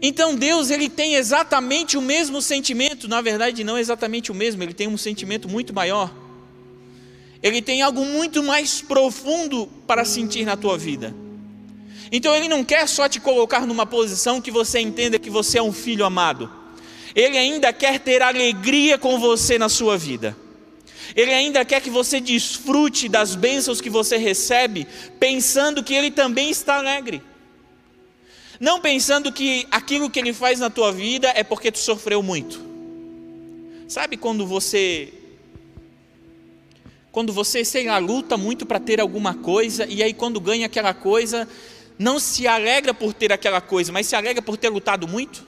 [0.01, 4.73] Então Deus ele tem exatamente o mesmo sentimento, na verdade não exatamente o mesmo, ele
[4.73, 6.24] tem um sentimento muito maior
[7.45, 11.15] ele tem algo muito mais profundo para sentir na tua vida.
[12.11, 15.61] Então ele não quer só te colocar numa posição que você entenda que você é
[15.61, 16.51] um filho amado.
[17.13, 20.35] Ele ainda quer ter alegria com você na sua vida.
[21.15, 24.87] Ele ainda quer que você desfrute das bênçãos que você recebe,
[25.19, 27.21] pensando que ele também está alegre.
[28.59, 32.59] Não pensando que aquilo que ele faz na tua vida é porque tu sofreu muito.
[33.87, 35.13] Sabe quando você
[37.15, 40.93] quando você, sei lá, luta muito para ter alguma coisa e aí quando ganha aquela
[40.93, 41.47] coisa,
[41.97, 45.47] não se alegra por ter aquela coisa, mas se alegra por ter lutado muito?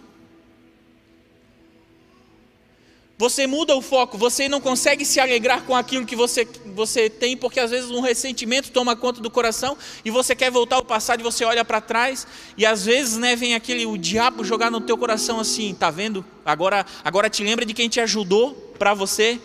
[3.17, 7.35] Você muda o foco, você não consegue se alegrar com aquilo que você, você tem,
[7.35, 11.19] porque às vezes um ressentimento toma conta do coração e você quer voltar ao passado
[11.19, 12.25] e você olha para trás
[12.57, 16.25] e às vezes né, vem aquele o diabo jogar no teu coração assim, tá vendo?
[16.45, 19.37] Agora, agora te lembra de quem te ajudou para você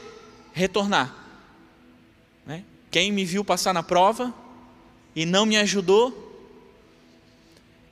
[0.53, 1.22] retornar.
[2.93, 4.33] Quem me viu passar na prova
[5.17, 6.31] e não me ajudou.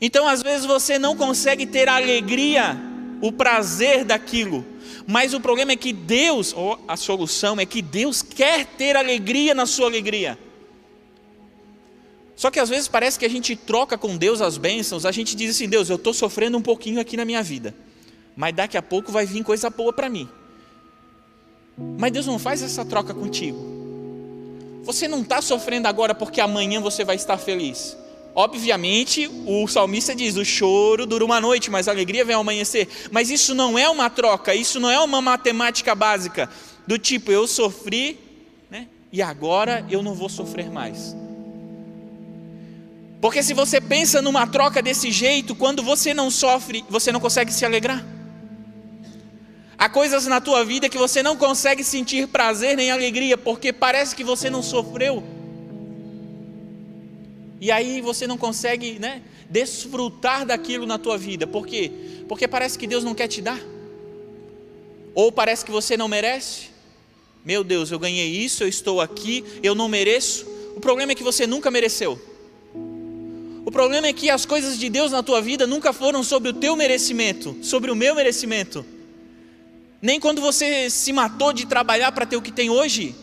[0.01, 2.79] Então às vezes você não consegue ter a alegria,
[3.21, 4.65] o prazer daquilo
[5.11, 9.55] mas o problema é que Deus, ou a solução é que Deus quer ter alegria
[9.55, 10.39] na sua alegria.
[12.37, 15.35] Só que às vezes parece que a gente troca com Deus as bênçãos, a gente
[15.35, 17.75] diz assim: Deus, eu estou sofrendo um pouquinho aqui na minha vida,
[18.37, 20.29] mas daqui a pouco vai vir coisa boa para mim.
[21.99, 23.80] Mas Deus não faz essa troca contigo.
[24.83, 27.97] Você não está sofrendo agora porque amanhã você vai estar feliz.
[28.35, 32.89] Obviamente, o salmista diz: o choro dura uma noite, mas a alegria vem ao amanhecer.
[33.11, 36.49] Mas isso não é uma troca, isso não é uma matemática básica,
[36.87, 38.19] do tipo, eu sofri,
[38.71, 41.15] né, e agora eu não vou sofrer mais.
[43.21, 47.53] Porque se você pensa numa troca desse jeito, quando você não sofre, você não consegue
[47.53, 48.03] se alegrar.
[49.81, 54.15] Há coisas na tua vida que você não consegue sentir prazer nem alegria, porque parece
[54.15, 55.25] que você não sofreu.
[57.59, 61.47] E aí você não consegue, né, desfrutar daquilo na tua vida.
[61.47, 61.91] Por quê?
[62.29, 63.59] Porque parece que Deus não quer te dar.
[65.15, 66.69] Ou parece que você não merece.
[67.43, 70.47] Meu Deus, eu ganhei isso, eu estou aqui, eu não mereço.
[70.77, 72.21] O problema é que você nunca mereceu.
[73.65, 76.53] O problema é que as coisas de Deus na tua vida nunca foram sobre o
[76.53, 78.85] teu merecimento, sobre o meu merecimento.
[80.03, 83.15] Nem quando você se matou de trabalhar para ter o que tem hoje,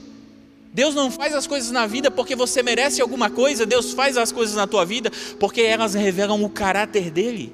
[0.72, 4.32] Deus não faz as coisas na vida porque você merece alguma coisa, Deus faz as
[4.32, 7.52] coisas na tua vida porque elas revelam o caráter dele.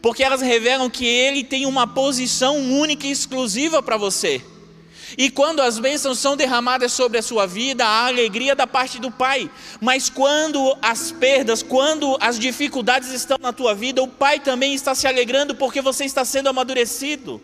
[0.00, 4.40] Porque elas revelam que ele tem uma posição única e exclusiva para você.
[5.18, 9.10] E quando as bênçãos são derramadas sobre a sua vida, há alegria da parte do
[9.10, 9.50] Pai.
[9.80, 14.94] Mas quando as perdas, quando as dificuldades estão na tua vida, o Pai também está
[14.94, 17.40] se alegrando porque você está sendo amadurecido.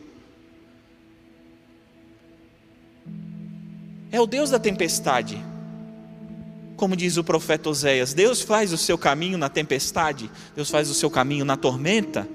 [4.10, 5.42] É o Deus da tempestade.
[6.76, 10.94] Como diz o profeta Oséias, Deus faz o seu caminho na tempestade, Deus faz o
[10.94, 12.28] seu caminho na tormenta.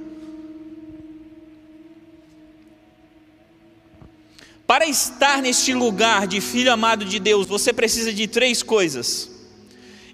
[4.67, 9.29] Para estar neste lugar de filho amado de Deus, você precisa de três coisas: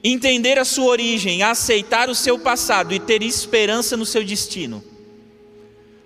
[0.03, 4.83] entender a sua origem, aceitar o seu passado e ter esperança no seu destino.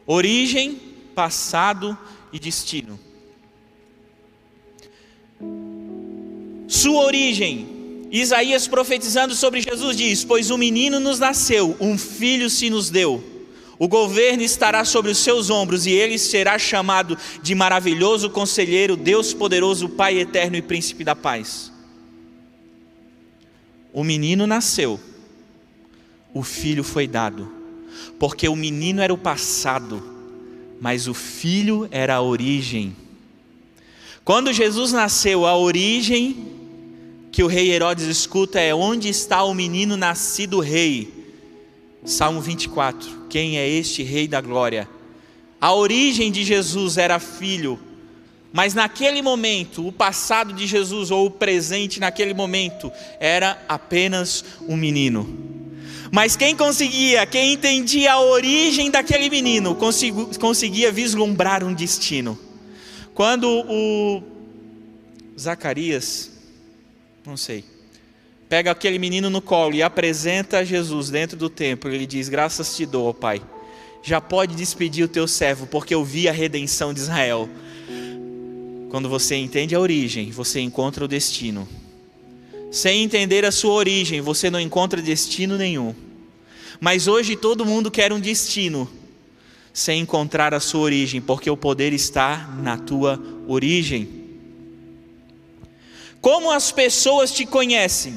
[0.06, 0.80] Origem,
[1.16, 1.98] passado
[2.32, 3.00] e destino.
[6.68, 7.68] Sua origem,
[8.12, 13.24] Isaías profetizando sobre Jesus diz: Pois um menino nos nasceu, um filho se nos deu.
[13.80, 19.34] O governo estará sobre os seus ombros e ele será chamado de maravilhoso conselheiro, Deus
[19.34, 21.72] poderoso, Pai eterno e príncipe da paz.
[23.92, 25.00] O menino nasceu,
[26.34, 27.52] o filho foi dado,
[28.20, 30.02] porque o menino era o passado,
[30.80, 32.96] mas o filho era a origem.
[34.26, 36.48] Quando Jesus nasceu, a origem
[37.30, 41.12] que o rei Herodes escuta é: Onde está o menino nascido rei?
[42.06, 44.88] Salmo 24: Quem é este rei da glória?
[45.60, 47.78] A origem de Jesus era filho,
[48.54, 54.78] mas naquele momento, o passado de Jesus ou o presente naquele momento era apenas um
[54.78, 55.28] menino.
[56.14, 59.78] Mas quem conseguia, quem entendia a origem daquele menino,
[60.40, 62.40] conseguia vislumbrar um destino.
[63.14, 64.24] Quando o
[65.40, 66.34] Zacarias
[67.26, 67.64] não sei.
[68.50, 71.90] Pega aquele menino no colo e apresenta a Jesus dentro do templo.
[71.92, 73.42] Ele diz: Graças te dou, ó Pai.
[74.04, 77.50] Já pode despedir o teu servo, porque eu vi a redenção de Israel.
[78.90, 81.68] Quando você entende a origem, você encontra o destino.
[82.70, 85.96] Sem entender a sua origem, você não encontra destino nenhum.
[86.82, 88.90] Mas hoje todo mundo quer um destino,
[89.74, 94.08] sem encontrar a sua origem, porque o poder está na tua origem.
[96.22, 98.14] Como as pessoas te conhecem?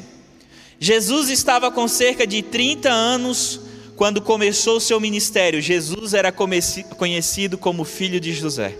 [0.78, 3.60] Jesus estava com cerca de 30 anos
[3.96, 5.60] quando começou o seu ministério.
[5.62, 8.78] Jesus era conhecido como filho de José.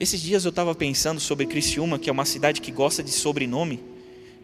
[0.00, 3.93] Esses dias eu estava pensando sobre Criciúma, que é uma cidade que gosta de sobrenome.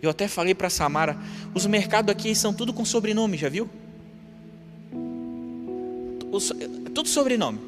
[0.03, 1.17] Eu até falei para Samara,
[1.55, 3.69] os mercados aqui são tudo com sobrenome, já viu?
[6.33, 6.53] Os-
[6.95, 7.59] tudo sobrenome.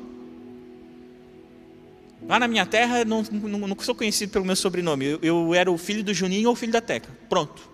[2.26, 5.04] Lá na minha terra, não, não, não sou conhecido pelo meu sobrenome.
[5.04, 7.10] Eu, eu era o filho do Juninho ou o filho da Teca.
[7.28, 7.70] Pronto.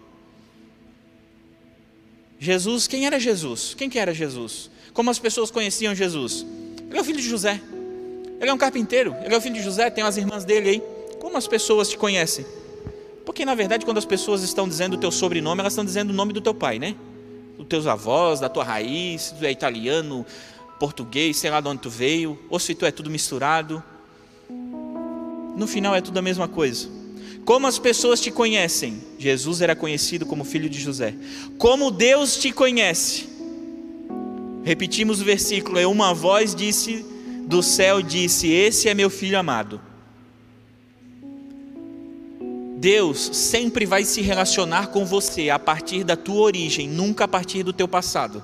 [2.40, 3.74] Jesus, quem era Jesus?
[3.76, 4.70] Quem que era Jesus?
[4.94, 6.46] Como as pessoas conheciam Jesus?
[6.88, 7.60] Ele é o filho de José.
[8.40, 9.14] Ele é um carpinteiro.
[9.22, 10.82] Ele é o filho de José, tem as irmãs dele aí.
[11.18, 12.46] Como as pessoas te conhecem?
[13.28, 16.14] Porque na verdade, quando as pessoas estão dizendo o teu sobrenome, elas estão dizendo o
[16.14, 16.96] nome do teu pai, né?
[17.58, 20.24] Dos teus avós, da tua raiz, se tu é italiano,
[20.80, 23.84] português, sei lá de onde tu veio, ou se tu é tudo misturado.
[24.48, 26.88] No final é tudo a mesma coisa.
[27.44, 28.98] Como as pessoas te conhecem?
[29.18, 31.14] Jesus era conhecido como filho de José.
[31.58, 33.28] Como Deus te conhece?
[34.64, 37.04] Repetimos o versículo, é uma voz disse
[37.46, 39.87] do céu disse: "Esse é meu filho amado".
[42.78, 47.64] Deus sempre vai se relacionar com você a partir da tua origem, nunca a partir
[47.64, 48.40] do teu passado.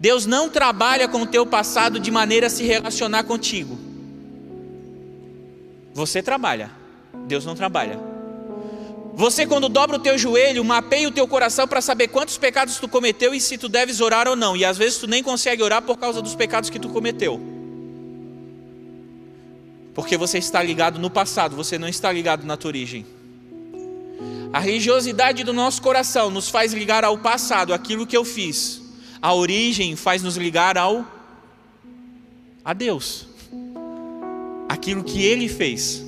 [0.00, 3.78] Deus não trabalha com o teu passado de maneira a se relacionar contigo.
[5.94, 6.72] Você trabalha,
[7.28, 8.00] Deus não trabalha.
[9.14, 12.88] Você quando dobra o teu joelho, mapeia o teu coração para saber quantos pecados tu
[12.88, 14.56] cometeu e se tu deves orar ou não.
[14.56, 17.59] E às vezes tu nem consegue orar por causa dos pecados que tu cometeu.
[19.94, 23.06] Porque você está ligado no passado, você não está ligado na tua origem.
[24.52, 28.82] A religiosidade do nosso coração nos faz ligar ao passado, aquilo que eu fiz.
[29.22, 31.06] A origem faz nos ligar ao
[32.64, 33.26] a Deus.
[34.68, 36.04] Aquilo que ele fez.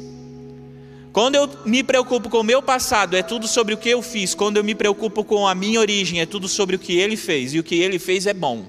[1.12, 4.34] Quando eu me preocupo com o meu passado, é tudo sobre o que eu fiz.
[4.34, 7.52] Quando eu me preocupo com a minha origem, é tudo sobre o que ele fez.
[7.52, 8.64] E o que ele fez é bom.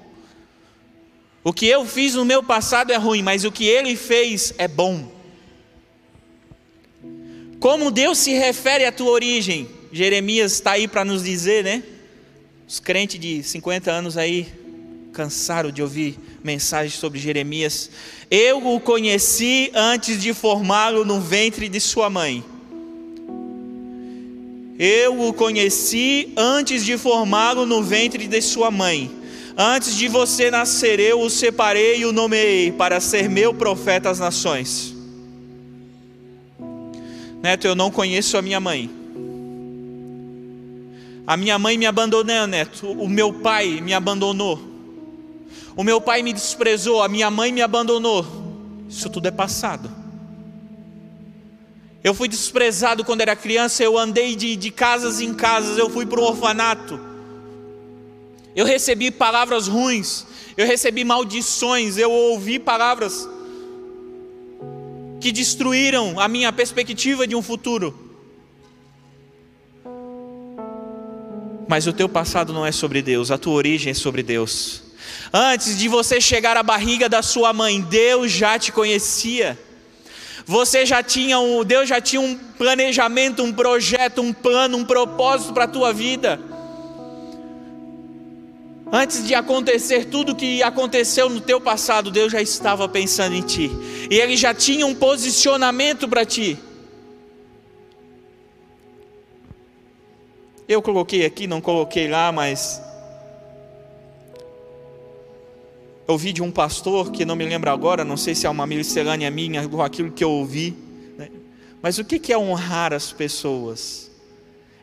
[1.43, 4.67] O que eu fiz no meu passado é ruim, mas o que ele fez é
[4.67, 5.11] bom.
[7.59, 9.67] Como Deus se refere à tua origem?
[9.91, 11.83] Jeremias está aí para nos dizer, né?
[12.67, 14.47] Os crentes de 50 anos aí
[15.13, 17.89] cansaram de ouvir mensagens sobre Jeremias.
[18.31, 22.43] Eu o conheci antes de formá-lo no ventre de sua mãe.
[24.79, 29.22] Eu o conheci antes de formá-lo no ventre de sua mãe.
[29.55, 34.17] Antes de você nascer, eu o separei e o nomeei para ser meu profeta às
[34.17, 34.95] nações.
[37.41, 38.89] Neto, eu não conheço a minha mãe.
[41.27, 42.87] A minha mãe me abandonou, Neto.
[42.91, 44.59] O meu pai me abandonou.
[45.75, 48.25] O meu pai me desprezou, a minha mãe me abandonou.
[48.89, 49.89] Isso tudo é passado.
[52.03, 56.05] Eu fui desprezado quando era criança, eu andei de, de casas em casas, eu fui
[56.05, 57.12] para um orfanato.
[58.55, 60.25] Eu recebi palavras ruins,
[60.55, 63.27] eu recebi maldições, eu ouvi palavras
[65.19, 67.97] que destruíram a minha perspectiva de um futuro.
[71.67, 74.83] Mas o teu passado não é sobre Deus, a tua origem é sobre Deus.
[75.31, 79.57] Antes de você chegar à barriga da sua mãe, Deus já te conhecia.
[80.45, 85.53] Você já tinha um, Deus já tinha um planejamento, um projeto, um plano, um propósito
[85.53, 86.39] para a tua vida.
[88.95, 93.71] Antes de acontecer tudo que aconteceu no teu passado, Deus já estava pensando em ti.
[94.07, 96.59] E Ele já tinha um posicionamento para ti.
[100.67, 102.79] Eu coloquei aqui, não coloquei lá, mas.
[106.05, 109.31] Ouvi de um pastor, que não me lembro agora, não sei se é uma miscelânea
[109.31, 110.77] minha, ou aquilo que eu ouvi.
[111.17, 111.31] né?
[111.81, 114.11] Mas o que é honrar as pessoas?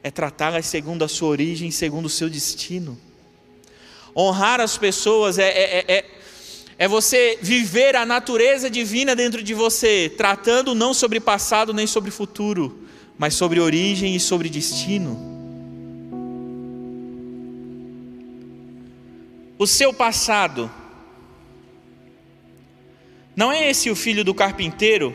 [0.03, 2.99] É tratá-las segundo a sua origem, segundo o seu destino.
[4.17, 6.05] Honrar as pessoas é, é, é,
[6.79, 12.11] é você viver a natureza divina dentro de você, tratando não sobre passado nem sobre
[12.11, 12.87] futuro,
[13.19, 15.31] mas sobre origem e sobre destino.
[19.59, 20.71] O seu passado
[23.37, 25.15] não é esse o filho do carpinteiro?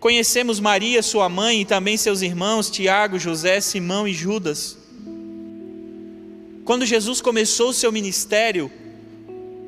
[0.00, 4.79] Conhecemos Maria, sua mãe, e também seus irmãos, Tiago, José, Simão e Judas.
[6.70, 8.70] Quando Jesus começou o seu ministério,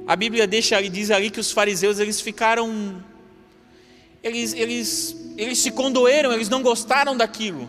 [0.07, 3.03] a Bíblia deixa diz ali que os fariseus eles ficaram
[4.23, 7.69] eles, eles, eles se condoeram, eles não gostaram daquilo.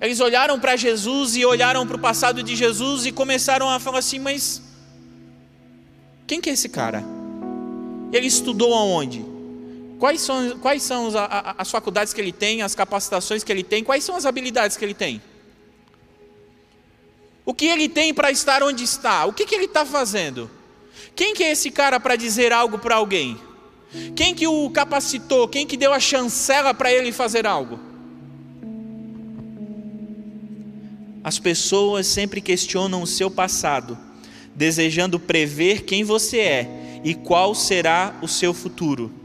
[0.00, 4.00] Eles olharam para Jesus e olharam para o passado de Jesus e começaram a falar
[4.00, 4.60] assim: mas
[6.26, 7.04] quem que é esse cara?
[8.12, 9.24] Ele estudou aonde?
[10.00, 11.14] Quais são, quais são as,
[11.56, 14.84] as faculdades que ele tem, as capacitações que ele tem, quais são as habilidades que
[14.84, 15.22] ele tem?
[17.44, 19.26] O que ele tem para estar onde está?
[19.26, 20.50] O que, que ele está fazendo?
[21.14, 23.38] Quem que é esse cara para dizer algo para alguém?
[24.16, 25.46] Quem que o capacitou?
[25.46, 27.78] Quem que deu a chancela para ele fazer algo?
[31.22, 33.96] As pessoas sempre questionam o seu passado,
[34.54, 39.23] desejando prever quem você é e qual será o seu futuro.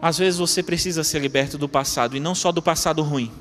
[0.00, 3.32] Às vezes você precisa ser liberto do passado, e não só do passado ruim,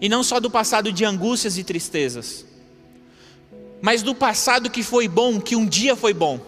[0.00, 2.44] e não só do passado de angústias e tristezas,
[3.80, 6.40] mas do passado que foi bom, que um dia foi bom.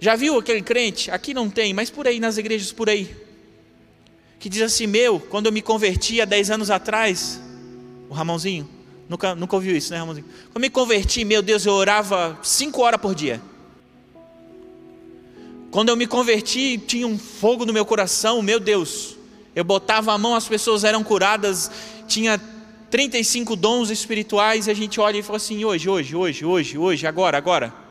[0.00, 1.10] Já viu aquele crente?
[1.10, 3.16] Aqui não tem, mas por aí, nas igrejas por aí,
[4.38, 7.40] que diz assim: Meu, quando eu me converti há 10 anos atrás,
[8.08, 8.68] o Ramãozinho,
[9.08, 10.26] nunca, nunca ouviu isso, né, Ramãozinho?
[10.26, 13.40] Quando eu me converti, meu Deus, eu orava 5 horas por dia.
[15.70, 19.16] Quando eu me converti, tinha um fogo no meu coração, meu Deus.
[19.54, 21.70] Eu botava a mão, as pessoas eram curadas,
[22.06, 22.40] tinha
[22.90, 27.06] 35 dons espirituais, e a gente olha e fala assim: hoje, hoje, hoje, hoje, hoje,
[27.06, 27.88] agora, agora.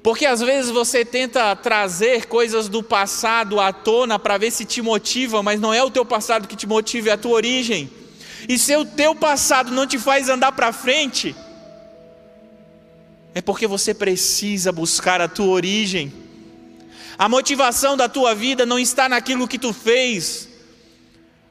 [0.00, 4.80] Porque às vezes você tenta trazer coisas do passado à tona para ver se te
[4.80, 7.90] motiva, mas não é o teu passado que te motiva, é a tua origem.
[8.48, 11.34] E se o teu passado não te faz andar para frente,
[13.34, 16.12] é porque você precisa buscar a tua origem.
[17.18, 20.48] A motivação da tua vida não está naquilo que tu fez.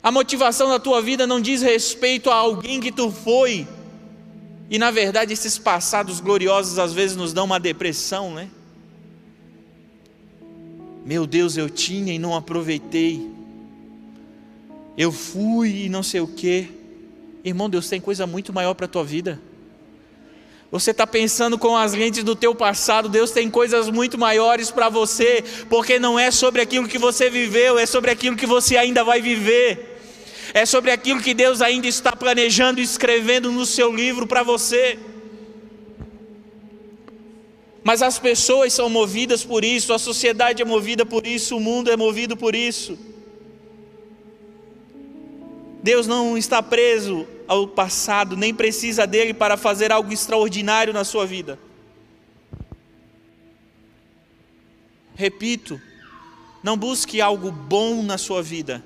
[0.02, 3.68] A motivação da tua vida não diz respeito a alguém que tu foi.
[4.70, 8.50] E na verdade, esses passados gloriosos às vezes nos dão uma depressão, né?
[11.06, 13.30] Meu Deus, eu tinha e não aproveitei.
[14.98, 16.70] Eu fui e não sei o quê.
[17.46, 19.40] Irmão, Deus tem coisa muito maior para a tua vida.
[20.70, 24.89] Você está pensando com as lentes do teu passado, Deus tem coisas muito maiores para
[24.89, 29.03] você, porque não é sobre aquilo que você viveu, é sobre aquilo que você ainda
[29.03, 29.95] vai viver.
[30.53, 34.99] É sobre aquilo que Deus ainda está planejando e escrevendo no seu livro para você.
[37.84, 41.89] Mas as pessoas são movidas por isso, a sociedade é movida por isso, o mundo
[41.89, 42.97] é movido por isso.
[45.88, 51.26] Deus não está preso ao passado, nem precisa dele para fazer algo extraordinário na sua
[51.26, 51.58] vida.
[55.16, 55.80] Repito,
[56.62, 58.84] não busque algo bom na sua vida.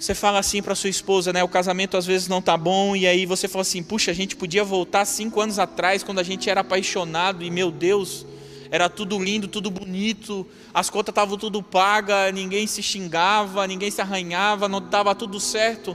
[0.00, 1.44] Você fala assim para sua esposa, né?
[1.44, 4.34] O casamento às vezes não está bom, e aí você fala assim: puxa, a gente
[4.34, 8.26] podia voltar cinco anos atrás, quando a gente era apaixonado, e meu Deus,
[8.72, 14.00] era tudo lindo, tudo bonito, as contas estavam tudo pagas, ninguém se xingava, ninguém se
[14.00, 15.94] arranhava, não estava tudo certo.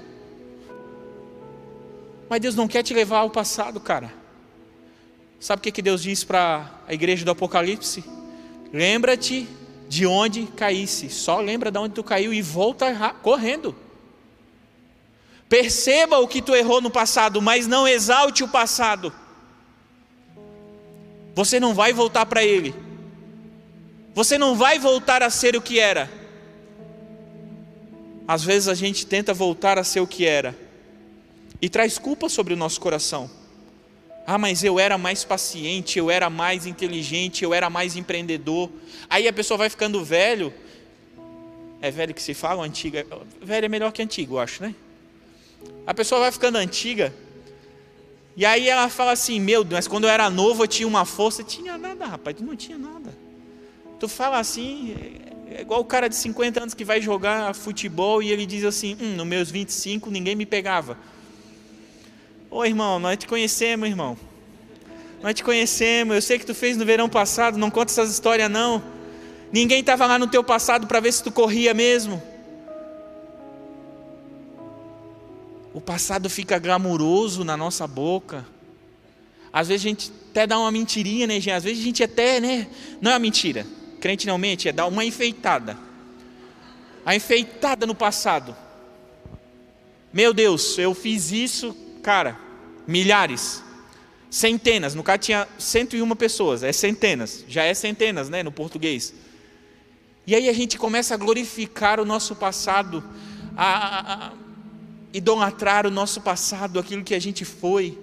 [2.30, 4.14] Mas Deus não quer te levar ao passado, cara.
[5.40, 8.06] Sabe o que, que Deus diz para a igreja do Apocalipse?
[8.72, 9.48] Lembra-te
[9.90, 11.10] de onde caísse.
[11.10, 12.94] Só lembra de onde tu caiu e volta
[13.24, 13.76] correndo.
[15.50, 19.12] Perceba o que tu errou no passado, mas não exalte o passado.
[21.38, 22.74] Você não vai voltar para ele.
[24.16, 26.10] Você não vai voltar a ser o que era.
[28.28, 30.58] Às vezes a gente tenta voltar a ser o que era
[31.62, 33.30] e traz culpa sobre o nosso coração.
[34.26, 38.72] Ah, mas eu era mais paciente, eu era mais inteligente, eu era mais empreendedor.
[39.08, 40.52] Aí a pessoa vai ficando velho.
[41.80, 43.06] É velho que se fala, antiga.
[43.44, 44.74] Velho é melhor que antigo, eu acho, né?
[45.86, 47.14] A pessoa vai ficando antiga
[48.38, 51.06] e aí ela fala assim: Meu Deus, mas quando eu era novo eu tinha uma
[51.06, 51.44] força.
[51.44, 53.10] Tinha nada, rapaz, não tinha nada.
[54.00, 54.96] Tu fala assim,
[55.50, 58.96] é igual o cara de 50 anos que vai jogar futebol e ele diz assim:
[59.02, 61.00] Hum, nos meus 25 ninguém me pegava.
[62.52, 64.16] Ô irmão, nós te conhecemos, irmão.
[65.20, 66.14] Nós te conhecemos.
[66.14, 68.84] Eu sei que tu fez no verão passado, não conta essas histórias não.
[69.52, 72.22] Ninguém estava lá no teu passado para ver se tu corria mesmo.
[75.78, 78.44] O passado fica glamuroso na nossa boca.
[79.54, 81.52] Às vezes a gente até dá uma mentirinha, né, gente?
[81.52, 82.68] Às vezes a gente até, né?
[83.00, 83.64] Não é uma mentira.
[84.02, 85.78] Crente não mente, é dar uma enfeitada.
[87.06, 88.56] A enfeitada no passado.
[90.12, 92.40] Meu Deus, eu fiz isso, cara,
[92.88, 93.64] milhares,
[94.32, 94.96] centenas.
[94.96, 99.14] No caso tinha 101 pessoas, é centenas, já é centenas, né, no português.
[100.26, 103.04] E aí a gente começa a glorificar o nosso passado,
[103.56, 104.47] a, a,
[105.14, 107.98] idolatrar o nosso passado, aquilo que a gente foi.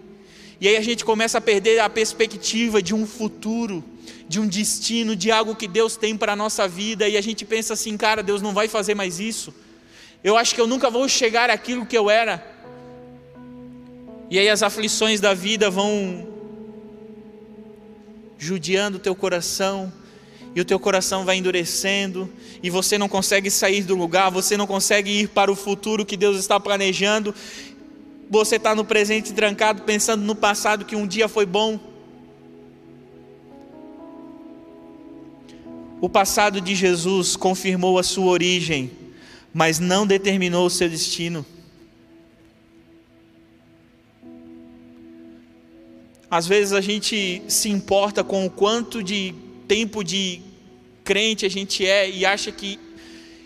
[0.61, 3.85] E aí a gente começa a perder a perspectiva de um futuro,
[4.29, 7.45] de um destino, de algo que Deus tem para a nossa vida, e a gente
[7.45, 9.55] pensa assim, cara, Deus não vai fazer mais isso.
[10.23, 12.43] Eu acho que eu nunca vou chegar àquilo que eu era.
[14.31, 16.27] E aí as aflições da vida vão
[18.39, 19.93] judiando o teu coração,
[20.55, 22.31] e o teu coração vai endurecendo,
[22.63, 26.17] e você não consegue sair do lugar, você não consegue ir para o futuro que
[26.17, 27.35] Deus está planejando,
[28.31, 31.79] você está no presente trancado, pensando no passado que um dia foi bom.
[36.01, 38.91] O passado de Jesus confirmou a sua origem,
[39.53, 41.45] mas não determinou o seu destino.
[46.31, 49.35] Às vezes a gente se importa com o quanto de
[49.67, 50.41] tempo de
[51.03, 52.79] crente a gente é e acha que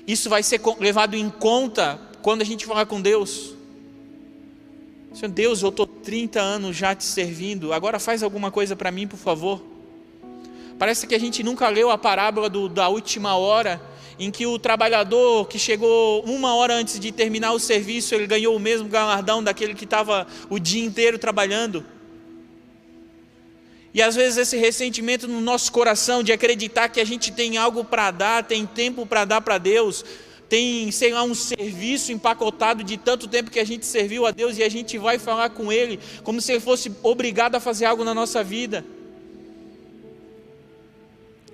[0.07, 3.55] isso vai ser levado em conta quando a gente falar com Deus.
[5.13, 9.07] Senhor Deus, eu estou 30 anos já te servindo, agora faz alguma coisa para mim,
[9.07, 9.63] por favor.
[10.79, 13.81] Parece que a gente nunca leu a parábola do, da última hora,
[14.19, 18.55] em que o trabalhador que chegou uma hora antes de terminar o serviço, ele ganhou
[18.55, 21.85] o mesmo galardão daquele que estava o dia inteiro trabalhando.
[23.93, 27.85] E às vezes esse ressentimento no nosso coração de acreditar que a gente tem algo
[27.85, 30.05] para dar, tem tempo para dar para Deus,
[30.49, 34.57] tem, sei lá, um serviço empacotado de tanto tempo que a gente serviu a Deus
[34.57, 38.05] e a gente vai falar com Ele como se Ele fosse obrigado a fazer algo
[38.05, 38.85] na nossa vida.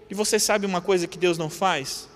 [0.09, 2.09] E você sabe uma coisa que Deus não faz?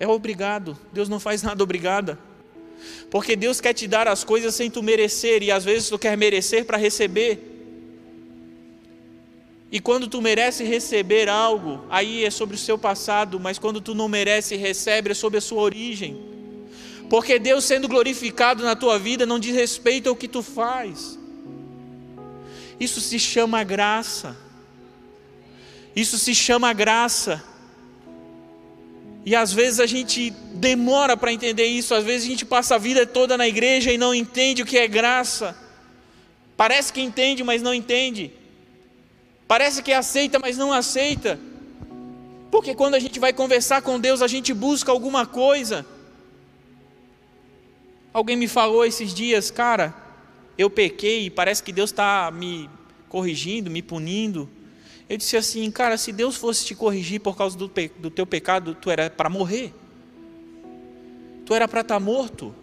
[0.00, 0.76] É obrigado.
[0.92, 2.18] Deus não faz nada obrigada.
[3.10, 6.16] Porque Deus quer te dar as coisas sem tu merecer e às vezes tu quer
[6.16, 7.53] merecer para receber.
[9.74, 13.92] E quando tu merece receber algo, aí é sobre o seu passado, mas quando tu
[13.92, 16.16] não merece recebe, é sobre a sua origem.
[17.10, 21.18] Porque Deus sendo glorificado na tua vida não diz respeito ao que tu faz.
[22.78, 24.36] Isso se chama graça.
[25.96, 27.42] Isso se chama graça.
[29.26, 32.78] E às vezes a gente demora para entender isso, às vezes a gente passa a
[32.78, 35.56] vida toda na igreja e não entende o que é graça.
[36.56, 38.43] Parece que entende, mas não entende.
[39.46, 41.38] Parece que aceita, mas não aceita.
[42.50, 45.84] Porque quando a gente vai conversar com Deus, a gente busca alguma coisa.
[48.12, 49.92] Alguém me falou esses dias, cara,
[50.56, 52.70] eu pequei e parece que Deus está me
[53.08, 54.48] corrigindo, me punindo.
[55.08, 58.74] Eu disse assim, cara, se Deus fosse te corrigir por causa do, do teu pecado,
[58.74, 59.74] tu era para morrer.
[61.44, 62.54] Tu era para estar tá morto.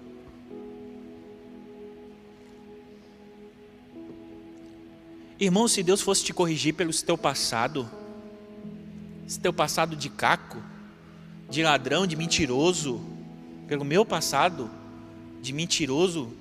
[5.41, 7.89] Irmão, se Deus fosse te corrigir pelo teu passado,
[9.25, 10.61] esse teu passado de caco,
[11.49, 13.01] de ladrão, de mentiroso,
[13.67, 14.69] pelo meu passado,
[15.41, 16.31] de mentiroso,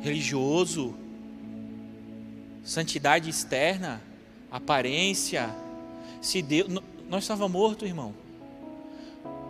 [0.00, 0.94] religioso,
[2.62, 4.00] santidade externa,
[4.52, 5.52] aparência,
[6.22, 8.14] se Deus, nós estava morto, irmão.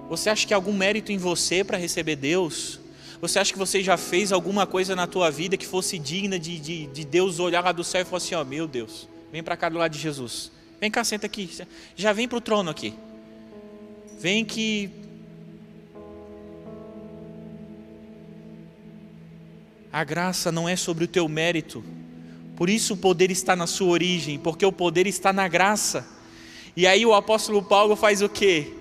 [0.09, 2.81] Você acha que há algum mérito em você para receber Deus?
[3.20, 6.59] Você acha que você já fez alguma coisa na tua vida que fosse digna de,
[6.59, 9.43] de, de Deus olhar lá do céu e falar assim: ó, oh, meu Deus, vem
[9.43, 10.53] para cá do lado de Jesus.
[10.81, 11.51] Vem cá, senta aqui.
[11.97, 12.95] Já vem para o trono aqui.
[14.20, 14.90] Vem que.
[19.93, 21.82] A graça não é sobre o teu mérito.
[22.55, 26.07] Por isso o poder está na sua origem, porque o poder está na graça.
[26.77, 28.74] E aí o apóstolo Paulo faz o quê?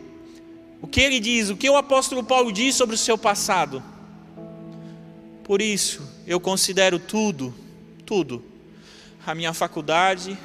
[0.80, 1.50] O que ele diz?
[1.50, 3.82] O que o apóstolo Paulo diz sobre o seu passado?
[5.48, 7.56] Por isso, eu considero tudo,
[8.06, 8.44] tudo,
[9.26, 10.38] a minha faculdade,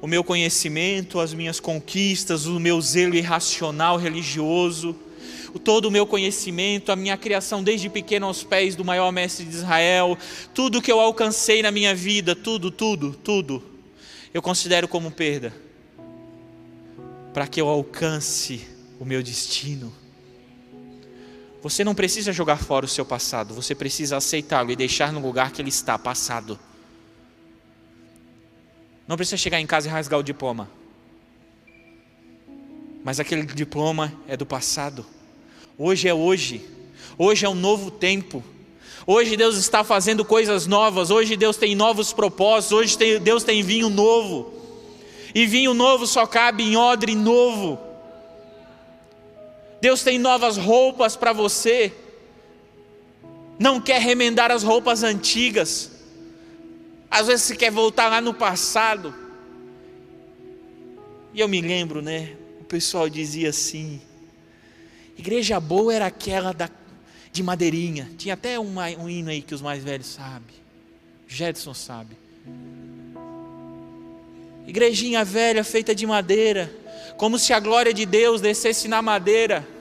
[0.00, 4.94] o meu conhecimento, as minhas conquistas, o meu zelo irracional religioso,
[5.64, 9.56] todo o meu conhecimento, a minha criação desde pequeno aos pés do maior mestre de
[9.56, 10.18] Israel,
[10.52, 13.62] tudo que eu alcancei na minha vida, tudo, tudo, tudo,
[14.34, 15.50] eu considero como perda,
[17.32, 18.66] para que eu alcance
[19.00, 19.90] o meu destino.
[21.68, 25.50] Você não precisa jogar fora o seu passado, você precisa aceitá-lo e deixar no lugar
[25.50, 26.56] que ele está, passado.
[29.04, 30.70] Não precisa chegar em casa e rasgar o diploma.
[33.02, 35.04] Mas aquele diploma é do passado.
[35.76, 36.64] Hoje é hoje.
[37.18, 38.44] Hoje é um novo tempo.
[39.04, 41.10] Hoje Deus está fazendo coisas novas.
[41.10, 42.78] Hoje Deus tem novos propósitos.
[42.78, 44.54] Hoje Deus tem vinho novo.
[45.34, 47.85] E vinho novo só cabe em odre novo.
[49.86, 51.92] Deus tem novas roupas para você,
[53.56, 55.92] não quer remendar as roupas antigas,
[57.08, 59.14] às vezes você quer voltar lá no passado.
[61.32, 62.34] E eu me lembro, né?
[62.60, 64.00] O pessoal dizia assim:
[65.16, 66.68] igreja boa era aquela da,
[67.30, 68.10] de madeirinha.
[68.18, 70.56] Tinha até uma, um hino aí que os mais velhos sabem.
[71.28, 72.16] Jetson sabe.
[74.66, 76.74] Igrejinha velha feita de madeira
[77.16, 79.75] como se a glória de Deus descesse na madeira.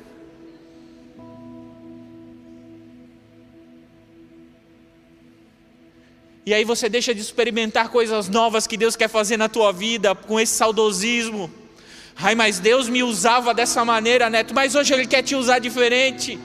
[6.45, 10.13] E aí você deixa de experimentar coisas novas que Deus quer fazer na tua vida
[10.13, 11.51] com esse saudosismo.
[12.15, 16.37] Ai, mas Deus me usava dessa maneira, neto, mas hoje Ele quer te usar diferente.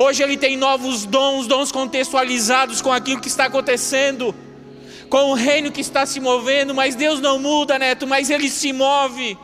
[0.00, 4.34] Hoje Ele tem novos dons, dons contextualizados com aquilo que está acontecendo,
[5.08, 8.72] com o reino que está se movendo, mas Deus não muda, neto, mas Ele se
[8.72, 9.38] move.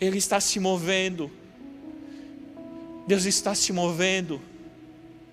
[0.00, 1.30] Ele está se movendo.
[3.06, 4.40] Deus está se movendo.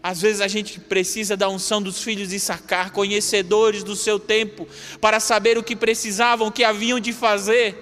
[0.04, 4.68] Às vezes a gente precisa da unção dos filhos de sacar, conhecedores do seu tempo,
[5.00, 7.82] para saber o que precisavam, o que haviam de fazer.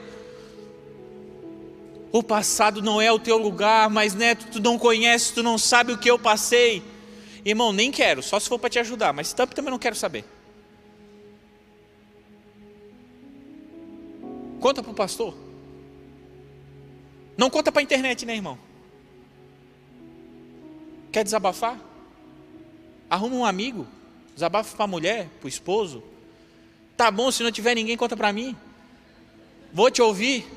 [2.11, 5.93] O passado não é o teu lugar, mas neto, tu não conheces, tu não sabe
[5.93, 6.83] o que eu passei.
[7.43, 10.23] Irmão, nem quero, só se for para te ajudar, mas também não quero saber.
[14.59, 15.35] Conta para o pastor.
[17.35, 18.59] Não conta para a internet, né, irmão?
[21.11, 21.90] Quer desabafar?
[23.11, 23.85] Arruma um amigo,
[24.33, 26.01] desabafa para a mulher, para o esposo.
[26.95, 28.55] Tá bom, se não tiver ninguém, conta para mim.
[29.73, 30.47] Vou te ouvir.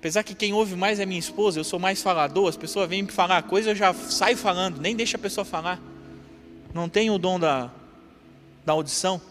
[0.00, 3.04] Apesar que quem ouve mais é minha esposa, eu sou mais falador, as pessoas vêm
[3.04, 5.80] me falar coisa, eu já saio falando, nem deixa a pessoa falar.
[6.74, 7.70] Não tenho o dom da,
[8.66, 9.22] da audição.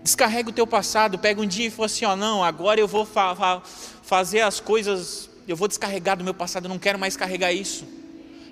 [0.00, 3.04] Descarrega o teu passado, pega um dia e fala assim: ó, não, agora eu vou
[3.04, 3.60] fa fa
[4.04, 7.86] fazer as coisas, eu vou descarregar do meu passado, eu não quero mais carregar isso.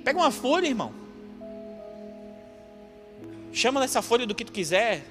[0.05, 0.93] Pega uma folha, irmão.
[3.53, 5.05] Chama nessa folha do que tu quiser.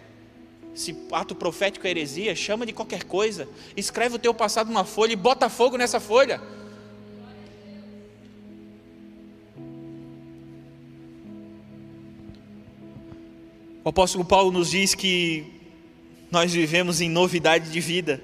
[0.76, 3.48] Se ato profético é heresia, chama de qualquer coisa.
[3.76, 6.42] Escreve o teu passado numa folha e bota fogo nessa folha.
[13.84, 15.46] O apóstolo Paulo nos diz que
[16.32, 18.22] nós vivemos em novidade de vida.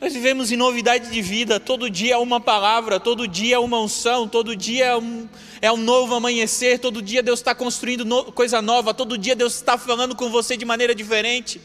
[0.00, 3.80] Nós vivemos em novidade de vida, todo dia é uma palavra, todo dia é uma
[3.80, 5.28] unção, todo dia é um,
[5.60, 9.56] é um novo amanhecer, todo dia Deus está construindo no, coisa nova, todo dia Deus
[9.56, 11.60] está falando com você de maneira diferente.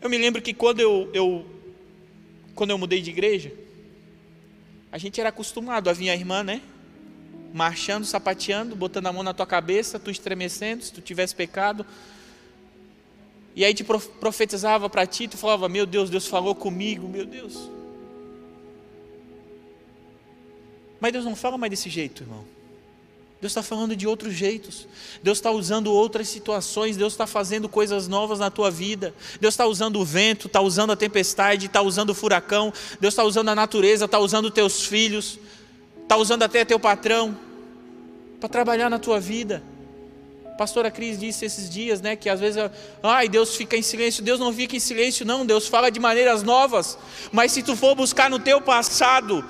[0.00, 1.44] Eu me lembro que quando eu, eu,
[2.54, 3.52] quando eu mudei de igreja,
[4.92, 6.62] a gente era acostumado a vir a irmã, né?
[7.52, 11.84] Marchando, sapateando, botando a mão na tua cabeça, tu estremecendo, se tu tivesse pecado,
[13.56, 17.70] e aí te profetizava para ti, tu falava: Meu Deus, Deus falou comigo, meu Deus.
[21.00, 22.44] Mas Deus não fala mais desse jeito, irmão.
[23.40, 24.86] Deus está falando de outros jeitos.
[25.22, 26.96] Deus está usando outras situações.
[26.98, 29.14] Deus está fazendo coisas novas na tua vida.
[29.40, 32.72] Deus está usando o vento, está usando a tempestade, está usando o furacão.
[33.00, 35.38] Deus está usando a natureza, está usando teus filhos,
[36.02, 37.38] está usando até teu patrão
[38.38, 39.62] para trabalhar na tua vida
[40.56, 42.70] pastora Cris disse esses dias, né, que às vezes,
[43.02, 44.22] ai, Deus fica em silêncio.
[44.22, 45.44] Deus não fica em silêncio, não.
[45.44, 46.98] Deus fala de maneiras novas.
[47.30, 49.44] Mas se tu for buscar no teu passado,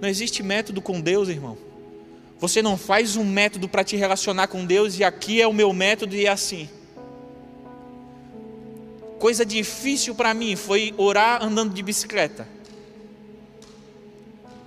[0.00, 1.56] não existe método com Deus, irmão.
[2.38, 5.72] Você não faz um método para te relacionar com Deus e aqui é o meu
[5.72, 6.68] método e é assim.
[9.18, 12.46] Coisa difícil para mim foi orar andando de bicicleta.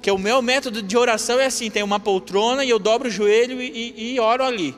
[0.02, 3.12] Que o meu método de oração é assim: tem uma poltrona e eu dobro o
[3.12, 4.76] joelho e, e, oro ali.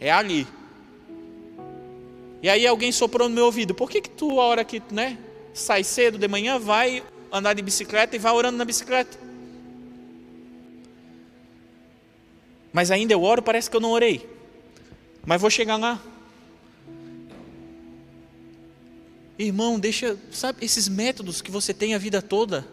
[0.00, 0.46] É ali.
[2.40, 5.18] E aí alguém soprou no meu ouvido: por que, que tu, a hora que né,
[5.52, 9.18] sai cedo de manhã, vai andar de bicicleta e vai orando na bicicleta?
[12.72, 14.26] Mas ainda eu oro, parece que eu não orei.
[15.26, 16.00] Mas vou chegar lá.
[19.38, 22.66] Irmão, deixa, sabe, esses métodos que você tem a vida toda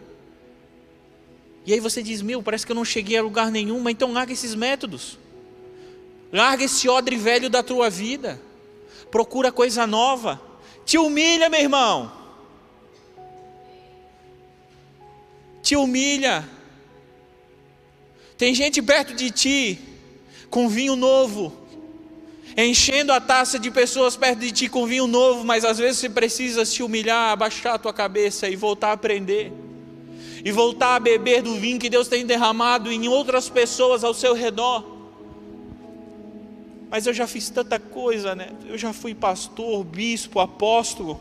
[1.66, 4.12] e aí você diz: Meu, parece que eu não cheguei a lugar nenhum, mas então
[4.12, 5.18] larga esses métodos.
[6.32, 8.40] Larga esse odre velho da tua vida.
[9.10, 10.40] Procura coisa nova.
[10.84, 12.12] Te humilha, meu irmão.
[15.62, 16.48] Te humilha.
[18.38, 19.78] Tem gente perto de ti
[20.48, 21.52] com vinho novo,
[22.56, 26.08] enchendo a taça de pessoas perto de ti com vinho novo, mas às vezes você
[26.08, 29.52] precisa se humilhar, abaixar a tua cabeça e voltar a aprender
[30.44, 34.34] e voltar a beber do vinho que Deus tem derramado em outras pessoas ao seu
[34.34, 34.98] redor.
[36.90, 38.50] Mas eu já fiz tanta coisa, né?
[38.66, 41.20] Eu já fui pastor, bispo, apóstolo.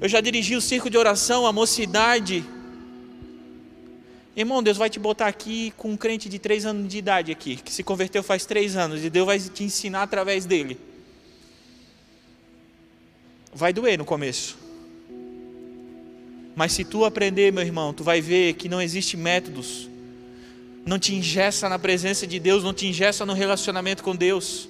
[0.00, 2.44] Eu já dirigi o circo de oração, a mocidade.
[4.36, 7.56] Irmão, Deus vai te botar aqui com um crente de três anos de idade aqui,
[7.56, 10.78] que se converteu faz três anos, e Deus vai te ensinar através dele.
[13.54, 14.65] Vai doer no começo.
[16.56, 19.90] Mas se tu aprender, meu irmão, tu vai ver que não existe métodos.
[20.86, 24.66] Não te ingessa na presença de Deus, não te ingessa no relacionamento com Deus.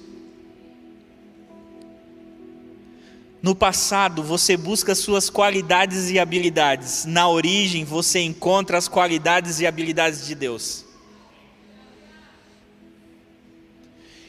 [3.41, 7.05] No passado, você busca suas qualidades e habilidades.
[7.05, 10.83] Na origem, você encontra as qualidades e habilidades de Deus.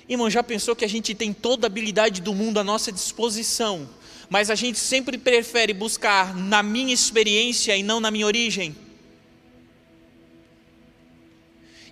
[0.08, 3.88] Irmão, já pensou que a gente tem toda a habilidade do mundo à nossa disposição,
[4.28, 8.76] mas a gente sempre prefere buscar na minha experiência e não na minha origem?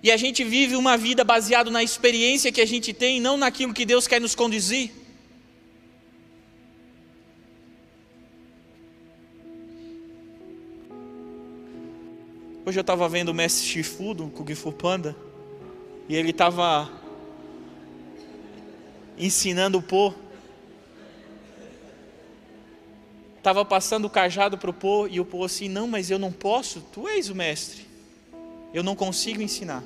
[0.03, 3.73] E a gente vive uma vida baseada na experiência que a gente tem não naquilo
[3.73, 4.91] que Deus quer nos conduzir?
[12.67, 15.15] Hoje eu estava vendo o Mestre Shifu do Kung Fu Panda
[16.09, 16.91] e ele estava
[19.17, 20.13] ensinando o Po.
[23.47, 26.33] Estava passando o cajado para o Po e o Po assim: Não, mas eu não
[26.33, 27.87] posso, tu és o mestre,
[28.73, 29.81] eu não consigo ensinar.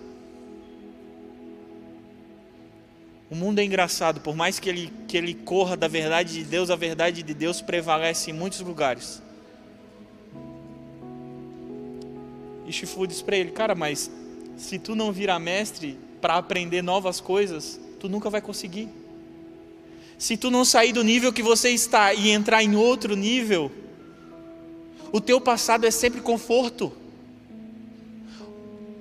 [3.29, 6.71] O mundo é engraçado, por mais que ele, que ele corra da verdade de Deus,
[6.71, 9.21] a verdade de Deus prevalece em muitos lugares.
[12.65, 14.09] E Shifu diz para ele: Cara, mas
[14.57, 18.89] se tu não virar mestre para aprender novas coisas, tu nunca vai conseguir.
[20.21, 23.71] Se tu não sair do nível que você está e entrar em outro nível,
[25.11, 26.93] o teu passado é sempre conforto.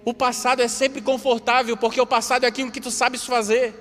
[0.02, 3.74] O passado é sempre confortável, porque o passado é aquilo que tu sabes fazer.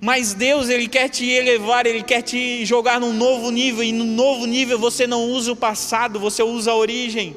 [0.00, 4.04] Mas Deus, Ele quer te elevar, Ele quer te jogar num novo nível, e no
[4.04, 7.36] novo nível você não usa o passado, você usa a origem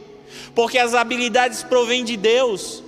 [0.56, 2.82] porque as habilidades provêm de Deus.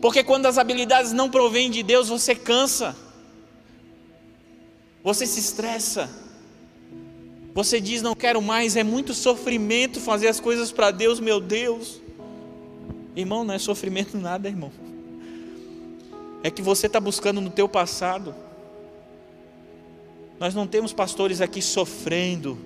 [0.00, 2.96] Porque quando as habilidades não provêm de Deus, você cansa,
[5.04, 6.10] você se estressa,
[7.52, 12.00] você diz: Não quero mais, é muito sofrimento fazer as coisas para Deus, meu Deus.
[13.14, 14.72] Irmão, não é sofrimento nada, irmão.
[16.42, 18.34] É que você está buscando no teu passado.
[20.40, 22.58] Nós não temos pastores aqui sofrendo,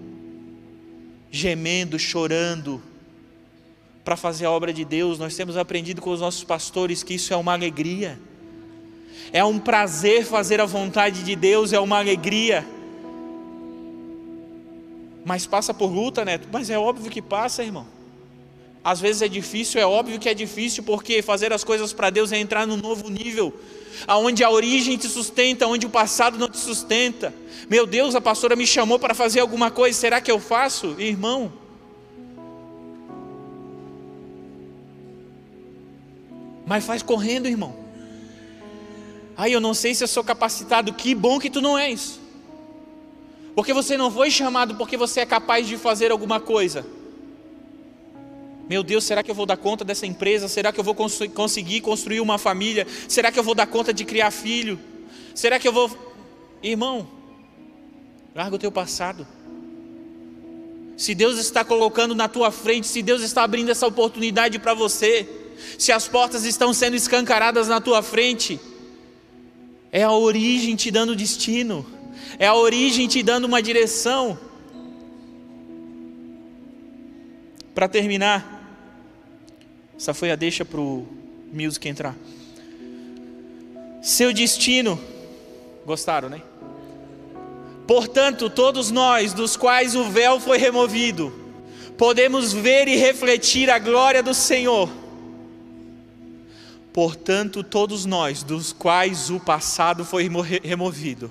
[1.31, 2.83] gemendo, chorando,
[4.03, 5.19] para fazer a obra de Deus.
[5.19, 8.19] Nós temos aprendido com os nossos pastores que isso é uma alegria.
[9.33, 12.67] É um prazer fazer a vontade de Deus, é uma alegria.
[15.25, 16.49] Mas passa por luta, Neto.
[16.51, 17.87] Mas é óbvio que passa, irmão.
[18.83, 22.33] Às vezes é difícil, é óbvio que é difícil, porque fazer as coisas para Deus
[22.33, 23.53] é entrar num novo nível,
[24.07, 27.35] aonde a origem te sustenta, onde o passado não te sustenta.
[27.69, 30.95] Meu Deus, a pastora me chamou para fazer alguma coisa, será que eu faço?
[30.99, 31.53] Irmão,
[36.69, 37.75] Mas faz correndo, irmão.
[39.41, 40.93] Ai, eu não sei se eu sou capacitado.
[40.93, 42.19] Que bom que tu não és.
[43.55, 46.85] Porque você não foi chamado porque você é capaz de fazer alguma coisa.
[48.69, 50.49] Meu Deus, será que eu vou dar conta dessa empresa?
[50.49, 52.85] Será que eu vou cons conseguir construir uma família?
[53.07, 54.77] Será que eu vou dar conta de criar filho?
[55.37, 55.89] Será que eu vou.
[56.61, 57.07] Irmão,
[58.35, 59.25] larga o teu passado.
[60.97, 65.29] Se Deus está colocando na tua frente, se Deus está abrindo essa oportunidade para você,
[65.79, 68.61] se as portas estão sendo escancaradas na tua frente,
[69.91, 71.85] é a origem te dando destino,
[72.39, 74.39] é a origem te dando uma direção.
[77.75, 78.59] Para terminar,
[79.97, 81.07] essa foi a deixa para o
[81.53, 82.17] music entrar.
[84.03, 85.01] Seu destino,
[85.87, 86.43] gostaram, né?
[87.87, 91.33] Portanto, todos nós, dos quais o véu foi removido,
[91.97, 94.91] podemos ver e refletir a glória do Senhor
[96.99, 100.29] Portanto, todos nós, dos quais o passado foi
[100.65, 101.31] removido,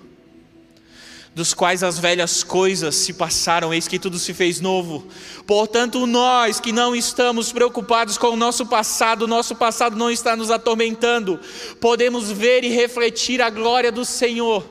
[1.36, 5.06] dos quais as velhas coisas se passaram, eis que tudo se fez novo.
[5.46, 10.38] Portanto, nós que não estamos preocupados com o nosso passado, o nosso passado não está
[10.38, 11.38] nos atormentando,
[11.82, 14.66] podemos ver e refletir a glória do Senhor.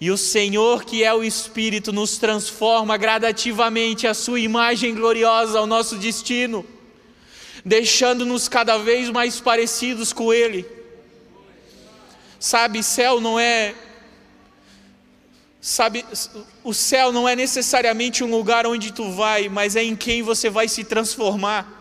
[0.00, 5.66] E o Senhor, que é o Espírito, nos transforma gradativamente a sua imagem gloriosa ao
[5.66, 6.64] nosso destino
[7.64, 10.66] deixando-nos cada vez mais parecidos com Ele.
[12.38, 13.74] Sabe, céu não é.
[15.60, 16.06] Sabe,
[16.64, 20.48] o céu não é necessariamente um lugar onde tu vai, mas é em quem você
[20.48, 21.78] vai se transformar.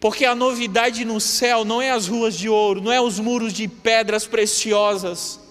[0.00, 3.52] Porque a novidade no céu não é as ruas de ouro, não é os muros
[3.52, 5.43] de pedras preciosas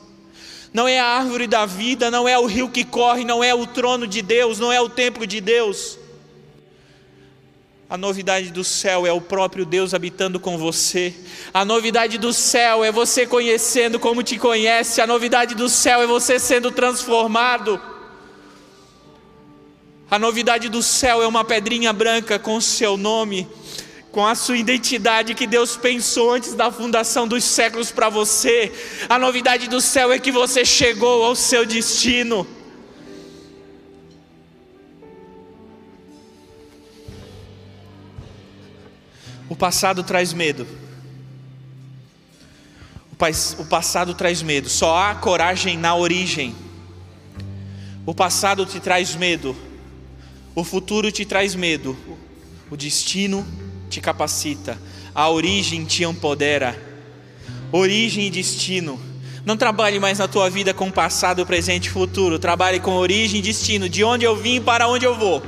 [0.74, 3.68] não é a árvore da vida, não é o rio que corre, não é o
[3.68, 6.00] trono de Deus, não é o templo de Deus.
[7.88, 11.14] A novidade do céu é o próprio Deus habitando com você.
[11.54, 15.00] A novidade do céu é você conhecendo como te conhece.
[15.00, 17.80] A novidade do céu é você sendo transformado.
[20.10, 23.48] A novidade do céu é uma pedrinha branca com seu nome
[24.14, 28.72] com a sua identidade que Deus pensou antes da fundação dos séculos para você.
[29.10, 32.46] A novidade do céu é que você chegou ao seu destino.
[39.50, 40.68] O passado traz medo.
[43.58, 44.70] O, passado traz medo.
[44.70, 46.56] Só há coragem na origem.
[48.06, 49.56] O passado te traz medo.
[50.54, 51.98] O futuro te traz medo.
[52.70, 53.63] O destino
[53.94, 54.78] te capacita.
[55.14, 56.76] A origem te empodera.
[57.72, 59.00] Origem e destino.
[59.46, 62.40] Não trabalhe mais na tua vida com passado, presente e futuro.
[62.40, 63.88] Trabalhe com origem e destino.
[63.88, 65.44] De onde eu vim para onde eu vou.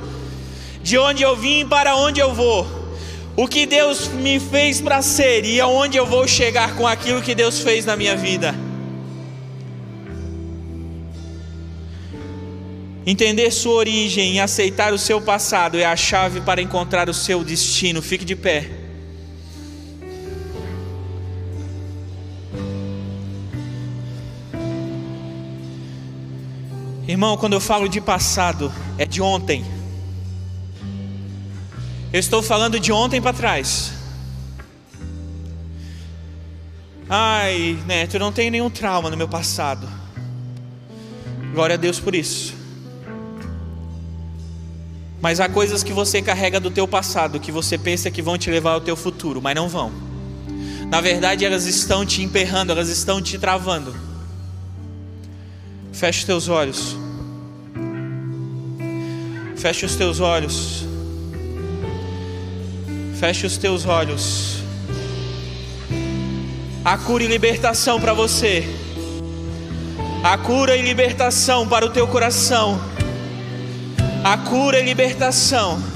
[0.82, 2.66] De onde eu vim para onde eu vou.
[3.36, 7.34] O que Deus me fez para ser e aonde eu vou chegar com aquilo que
[7.34, 8.65] Deus fez na minha vida.
[13.08, 17.44] Entender sua origem e aceitar o seu passado é a chave para encontrar o seu
[17.44, 18.02] destino.
[18.02, 18.68] Fique de pé.
[27.06, 29.64] Irmão, quando eu falo de passado, é de ontem.
[32.12, 33.92] Eu estou falando de ontem para trás.
[37.08, 39.88] Ai, Neto, eu não tenho nenhum trauma no meu passado.
[41.54, 42.65] Glória a Deus por isso.
[45.26, 48.48] Mas há coisas que você carrega do teu passado que você pensa que vão te
[48.48, 49.90] levar ao teu futuro, mas não vão.
[50.88, 53.92] Na verdade, elas estão te emperrando, elas estão te travando.
[55.92, 56.96] Feche os teus olhos.
[59.56, 60.84] Feche os teus olhos.
[63.18, 64.58] Feche os teus olhos.
[66.84, 68.64] A cura e libertação para você.
[70.22, 72.94] A cura e libertação para o teu coração.
[74.24, 75.95] A cura e libertação.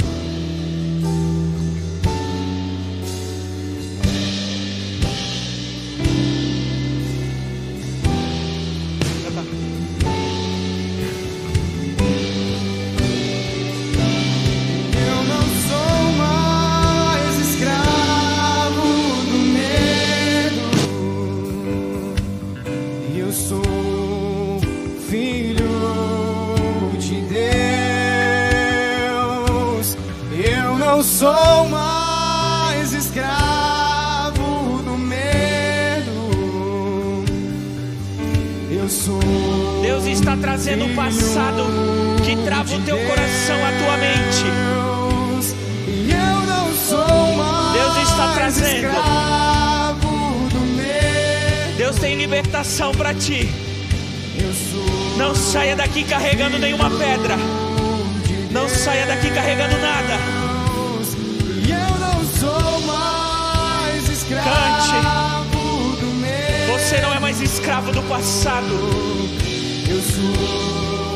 [55.90, 57.36] Daqui carregando nenhuma pedra.
[58.52, 60.18] Não saia daqui carregando nada.
[61.66, 61.72] E
[66.14, 66.72] medo.
[66.72, 68.68] Você não é mais escravo do passado.
[69.88, 71.09] Eu sou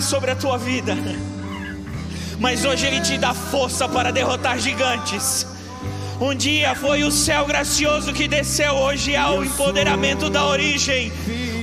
[0.00, 0.96] sobre a tua vida.
[2.38, 5.46] Mas hoje Ele te dá força para derrotar gigantes.
[6.20, 11.12] Um dia foi o céu gracioso que desceu, hoje há o empoderamento da origem.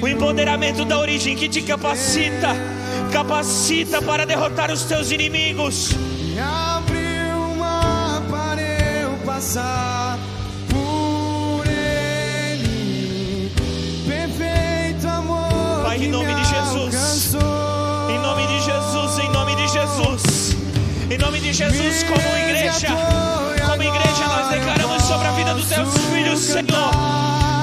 [0.02, 2.56] O empoderamento da origem que te capacita,
[3.12, 5.90] capacita para derrotar os teus inimigos.
[6.40, 10.18] Abriu o mar para eu passar
[10.70, 13.52] por ele.
[14.08, 15.84] Perfeito amor.
[15.84, 16.45] Pai, em nome me de
[21.16, 22.90] Em nome de Jesus, como igreja,
[23.66, 26.92] como igreja, nós declaramos sobre a vida dos teus filhos, Senhor,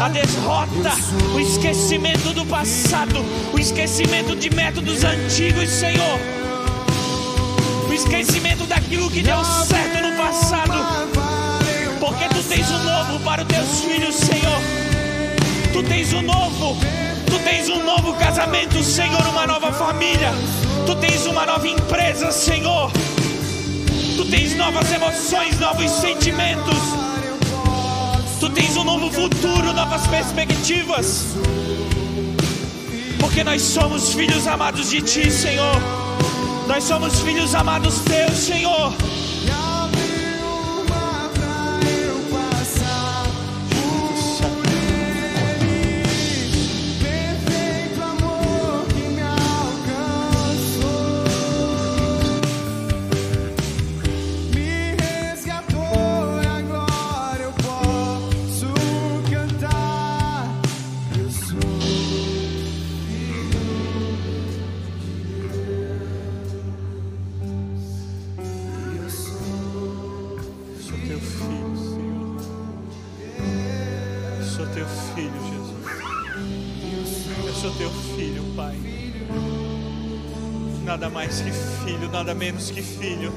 [0.00, 0.96] a derrota,
[1.34, 3.22] o esquecimento do passado,
[3.52, 6.18] o esquecimento de métodos antigos, Senhor,
[7.86, 10.72] o esquecimento daquilo que deu certo no passado,
[12.00, 14.62] porque tu tens o novo para os teus filhos, Senhor.
[15.74, 16.78] Tu tens um novo,
[17.26, 20.32] tu tens um novo casamento, Senhor, uma nova família.
[20.86, 22.90] Tu tens uma nova empresa, Senhor.
[24.23, 26.78] Tu tens novas emoções, novos sentimentos.
[28.39, 31.35] Tu tens um novo futuro, novas perspectivas.
[33.19, 35.74] Porque nós somos filhos amados de Ti, Senhor.
[36.69, 38.94] Nós somos filhos amados Teus, Senhor.
[82.23, 83.32] Nada menos que filho.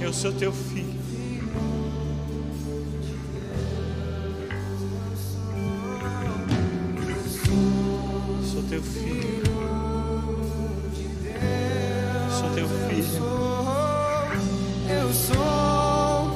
[0.00, 1.02] Eu sou teu filho.
[8.44, 9.42] Sou teu filho.
[12.30, 13.22] Sou teu filho.
[14.88, 16.30] Eu sou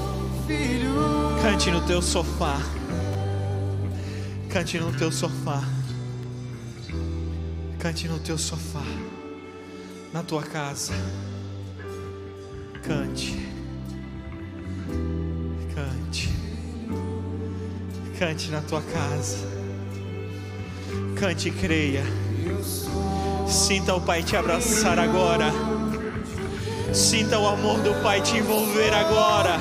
[0.48, 0.96] filho.
[1.40, 2.58] Cante no teu sofá.
[4.50, 5.62] Cante no teu sofá.
[7.78, 8.82] Cante no teu sofá.
[10.16, 10.94] Na tua casa.
[12.82, 13.36] Cante.
[15.74, 16.32] Cante.
[18.18, 19.36] Cante na tua casa.
[21.16, 22.02] Cante e creia.
[23.46, 25.52] Sinta o Pai te abraçar agora.
[26.94, 29.58] Sinta o amor do Pai te envolver agora.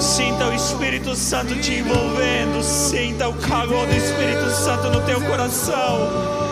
[0.00, 2.60] Sinta o Espírito Santo te envolvendo.
[2.60, 6.51] Sinta o calor do Espírito Santo no teu coração.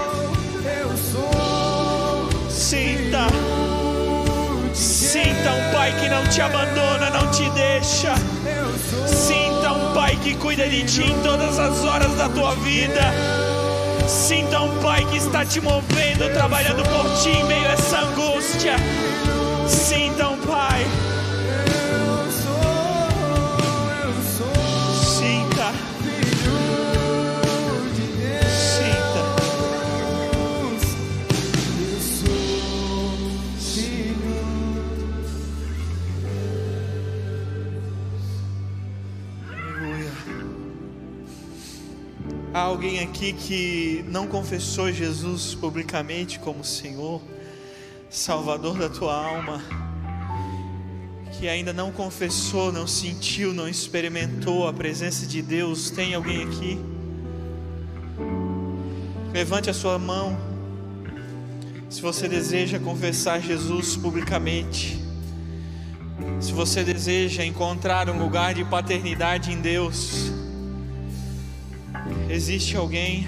[5.41, 8.13] Sinta um Pai que não te abandona, não te deixa.
[9.07, 13.01] Sinta um Pai que cuida de ti em todas as horas da tua vida.
[14.07, 18.77] Sinta um Pai que está te movendo, trabalhando por ti em meio a essa angústia.
[19.67, 20.85] Sinta um Pai.
[42.53, 47.23] Há alguém aqui que não confessou Jesus publicamente como Senhor,
[48.11, 49.63] Salvador da tua alma,
[51.39, 55.91] que ainda não confessou, não sentiu, não experimentou a presença de Deus?
[55.93, 56.81] Tem alguém aqui?
[59.33, 60.37] Levante a sua mão.
[61.89, 64.99] Se você deseja confessar Jesus publicamente,
[66.41, 70.40] se você deseja encontrar um lugar de paternidade em Deus,
[72.29, 73.27] existe alguém?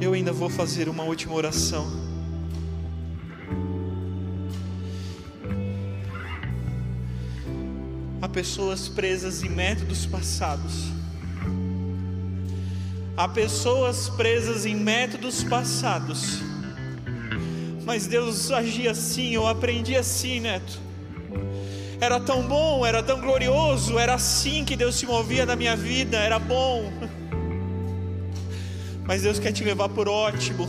[0.00, 1.86] Eu ainda vou fazer uma última oração.
[8.20, 10.84] Há pessoas presas em métodos passados.
[13.16, 16.40] Há pessoas presas em métodos passados.
[17.84, 20.83] Mas Deus agia assim, eu aprendi assim, neto.
[22.04, 26.18] Era tão bom, era tão glorioso, era assim que Deus se movia na minha vida,
[26.18, 26.92] era bom.
[29.06, 30.68] Mas Deus quer te levar por ótimo.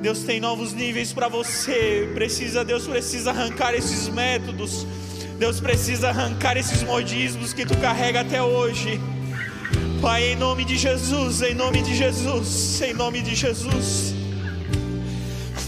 [0.00, 2.10] Deus tem novos níveis para você.
[2.14, 4.86] Precisa, Deus precisa arrancar esses métodos.
[5.38, 8.98] Deus precisa arrancar esses modismos que tu carrega até hoje.
[10.00, 14.14] Pai, em nome de Jesus, em nome de Jesus, em nome de Jesus.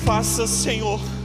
[0.07, 1.18] Faça, Senhor.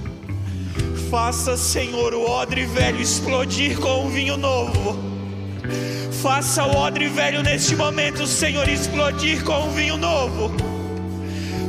[1.14, 4.98] Faça, Senhor, o odre velho explodir com um vinho novo.
[6.24, 10.52] Faça o odre velho neste momento, Senhor, explodir com um vinho novo.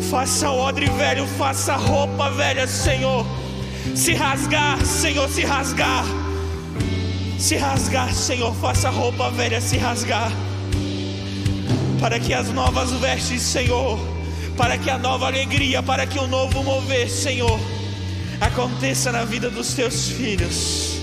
[0.09, 3.27] Faça o odre velho, faça a roupa velha, Senhor,
[3.95, 6.07] se rasgar, Senhor, se rasgar.
[7.39, 10.33] Se rasgar, Senhor, faça a roupa velha se rasgar.
[12.01, 13.99] Para que as novas vestes, Senhor,
[14.57, 17.61] para que a nova alegria, para que o novo mover, Senhor,
[18.40, 20.94] aconteça na vida dos teus filhos.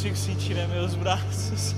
[0.00, 1.74] Consigo sentir né, meus braços.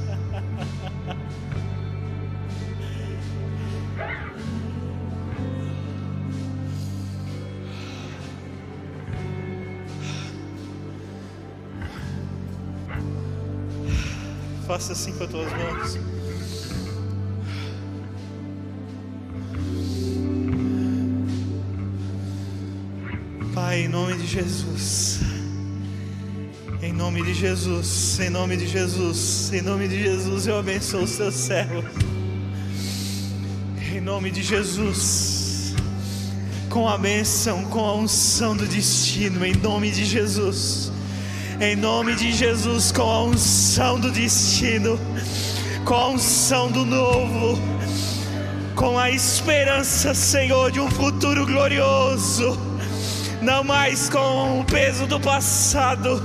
[14.68, 15.98] Faça assim com as tuas mãos.
[23.52, 24.61] Pai, em nome de Jesus.
[27.42, 31.84] Jesus, em nome de Jesus, em nome de Jesus, eu abençoo os teus servos.
[33.92, 35.74] Em nome de Jesus,
[36.70, 40.92] com a bênção, com a unção do destino, em nome de Jesus.
[41.60, 44.96] Em nome de Jesus, com a unção do destino,
[45.84, 47.58] com a unção do novo,
[48.76, 52.56] com a esperança, Senhor, de um futuro glorioso.
[53.42, 56.22] Não mais com o peso do passado,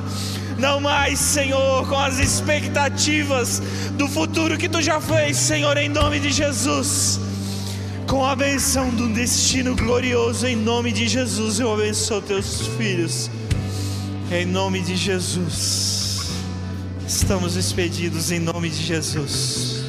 [0.57, 3.61] não mais, Senhor, com as expectativas
[3.93, 7.19] do futuro que tu já fez, Senhor, em nome de Jesus.
[8.07, 13.29] Com a benção do destino glorioso, em nome de Jesus, eu abençoo teus filhos.
[14.31, 16.31] Em nome de Jesus.
[17.07, 19.83] Estamos despedidos em nome de Jesus.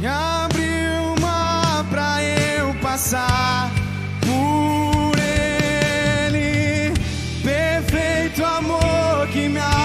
[0.00, 0.64] E abre
[1.18, 3.70] uma pra eu passar
[4.20, 6.92] por ele.
[7.42, 8.87] Perfeito amor
[9.38, 9.77] que me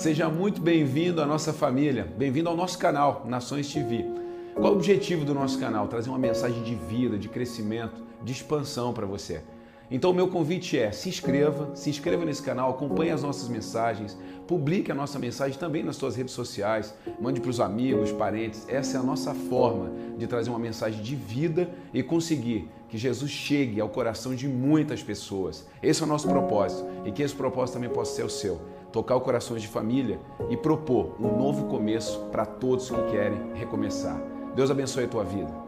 [0.00, 4.06] seja muito bem-vindo à nossa família, bem-vindo ao nosso canal Nações TV.
[4.54, 5.88] Qual o objetivo do nosso canal?
[5.88, 9.42] Trazer uma mensagem de vida, de crescimento, de expansão para você.
[9.90, 14.16] Então, o meu convite é: se inscreva, se inscreva nesse canal, acompanhe as nossas mensagens,
[14.46, 18.64] publique a nossa mensagem também nas suas redes sociais, mande para os amigos, parentes.
[18.70, 23.30] Essa é a nossa forma de trazer uma mensagem de vida e conseguir que Jesus
[23.30, 25.68] chegue ao coração de muitas pessoas.
[25.82, 29.16] Esse é o nosso propósito e que esse propósito também possa ser o seu tocar
[29.16, 34.20] o corações de família e propor um novo começo para todos que querem recomeçar.
[34.54, 35.59] Deus abençoe a tua vida.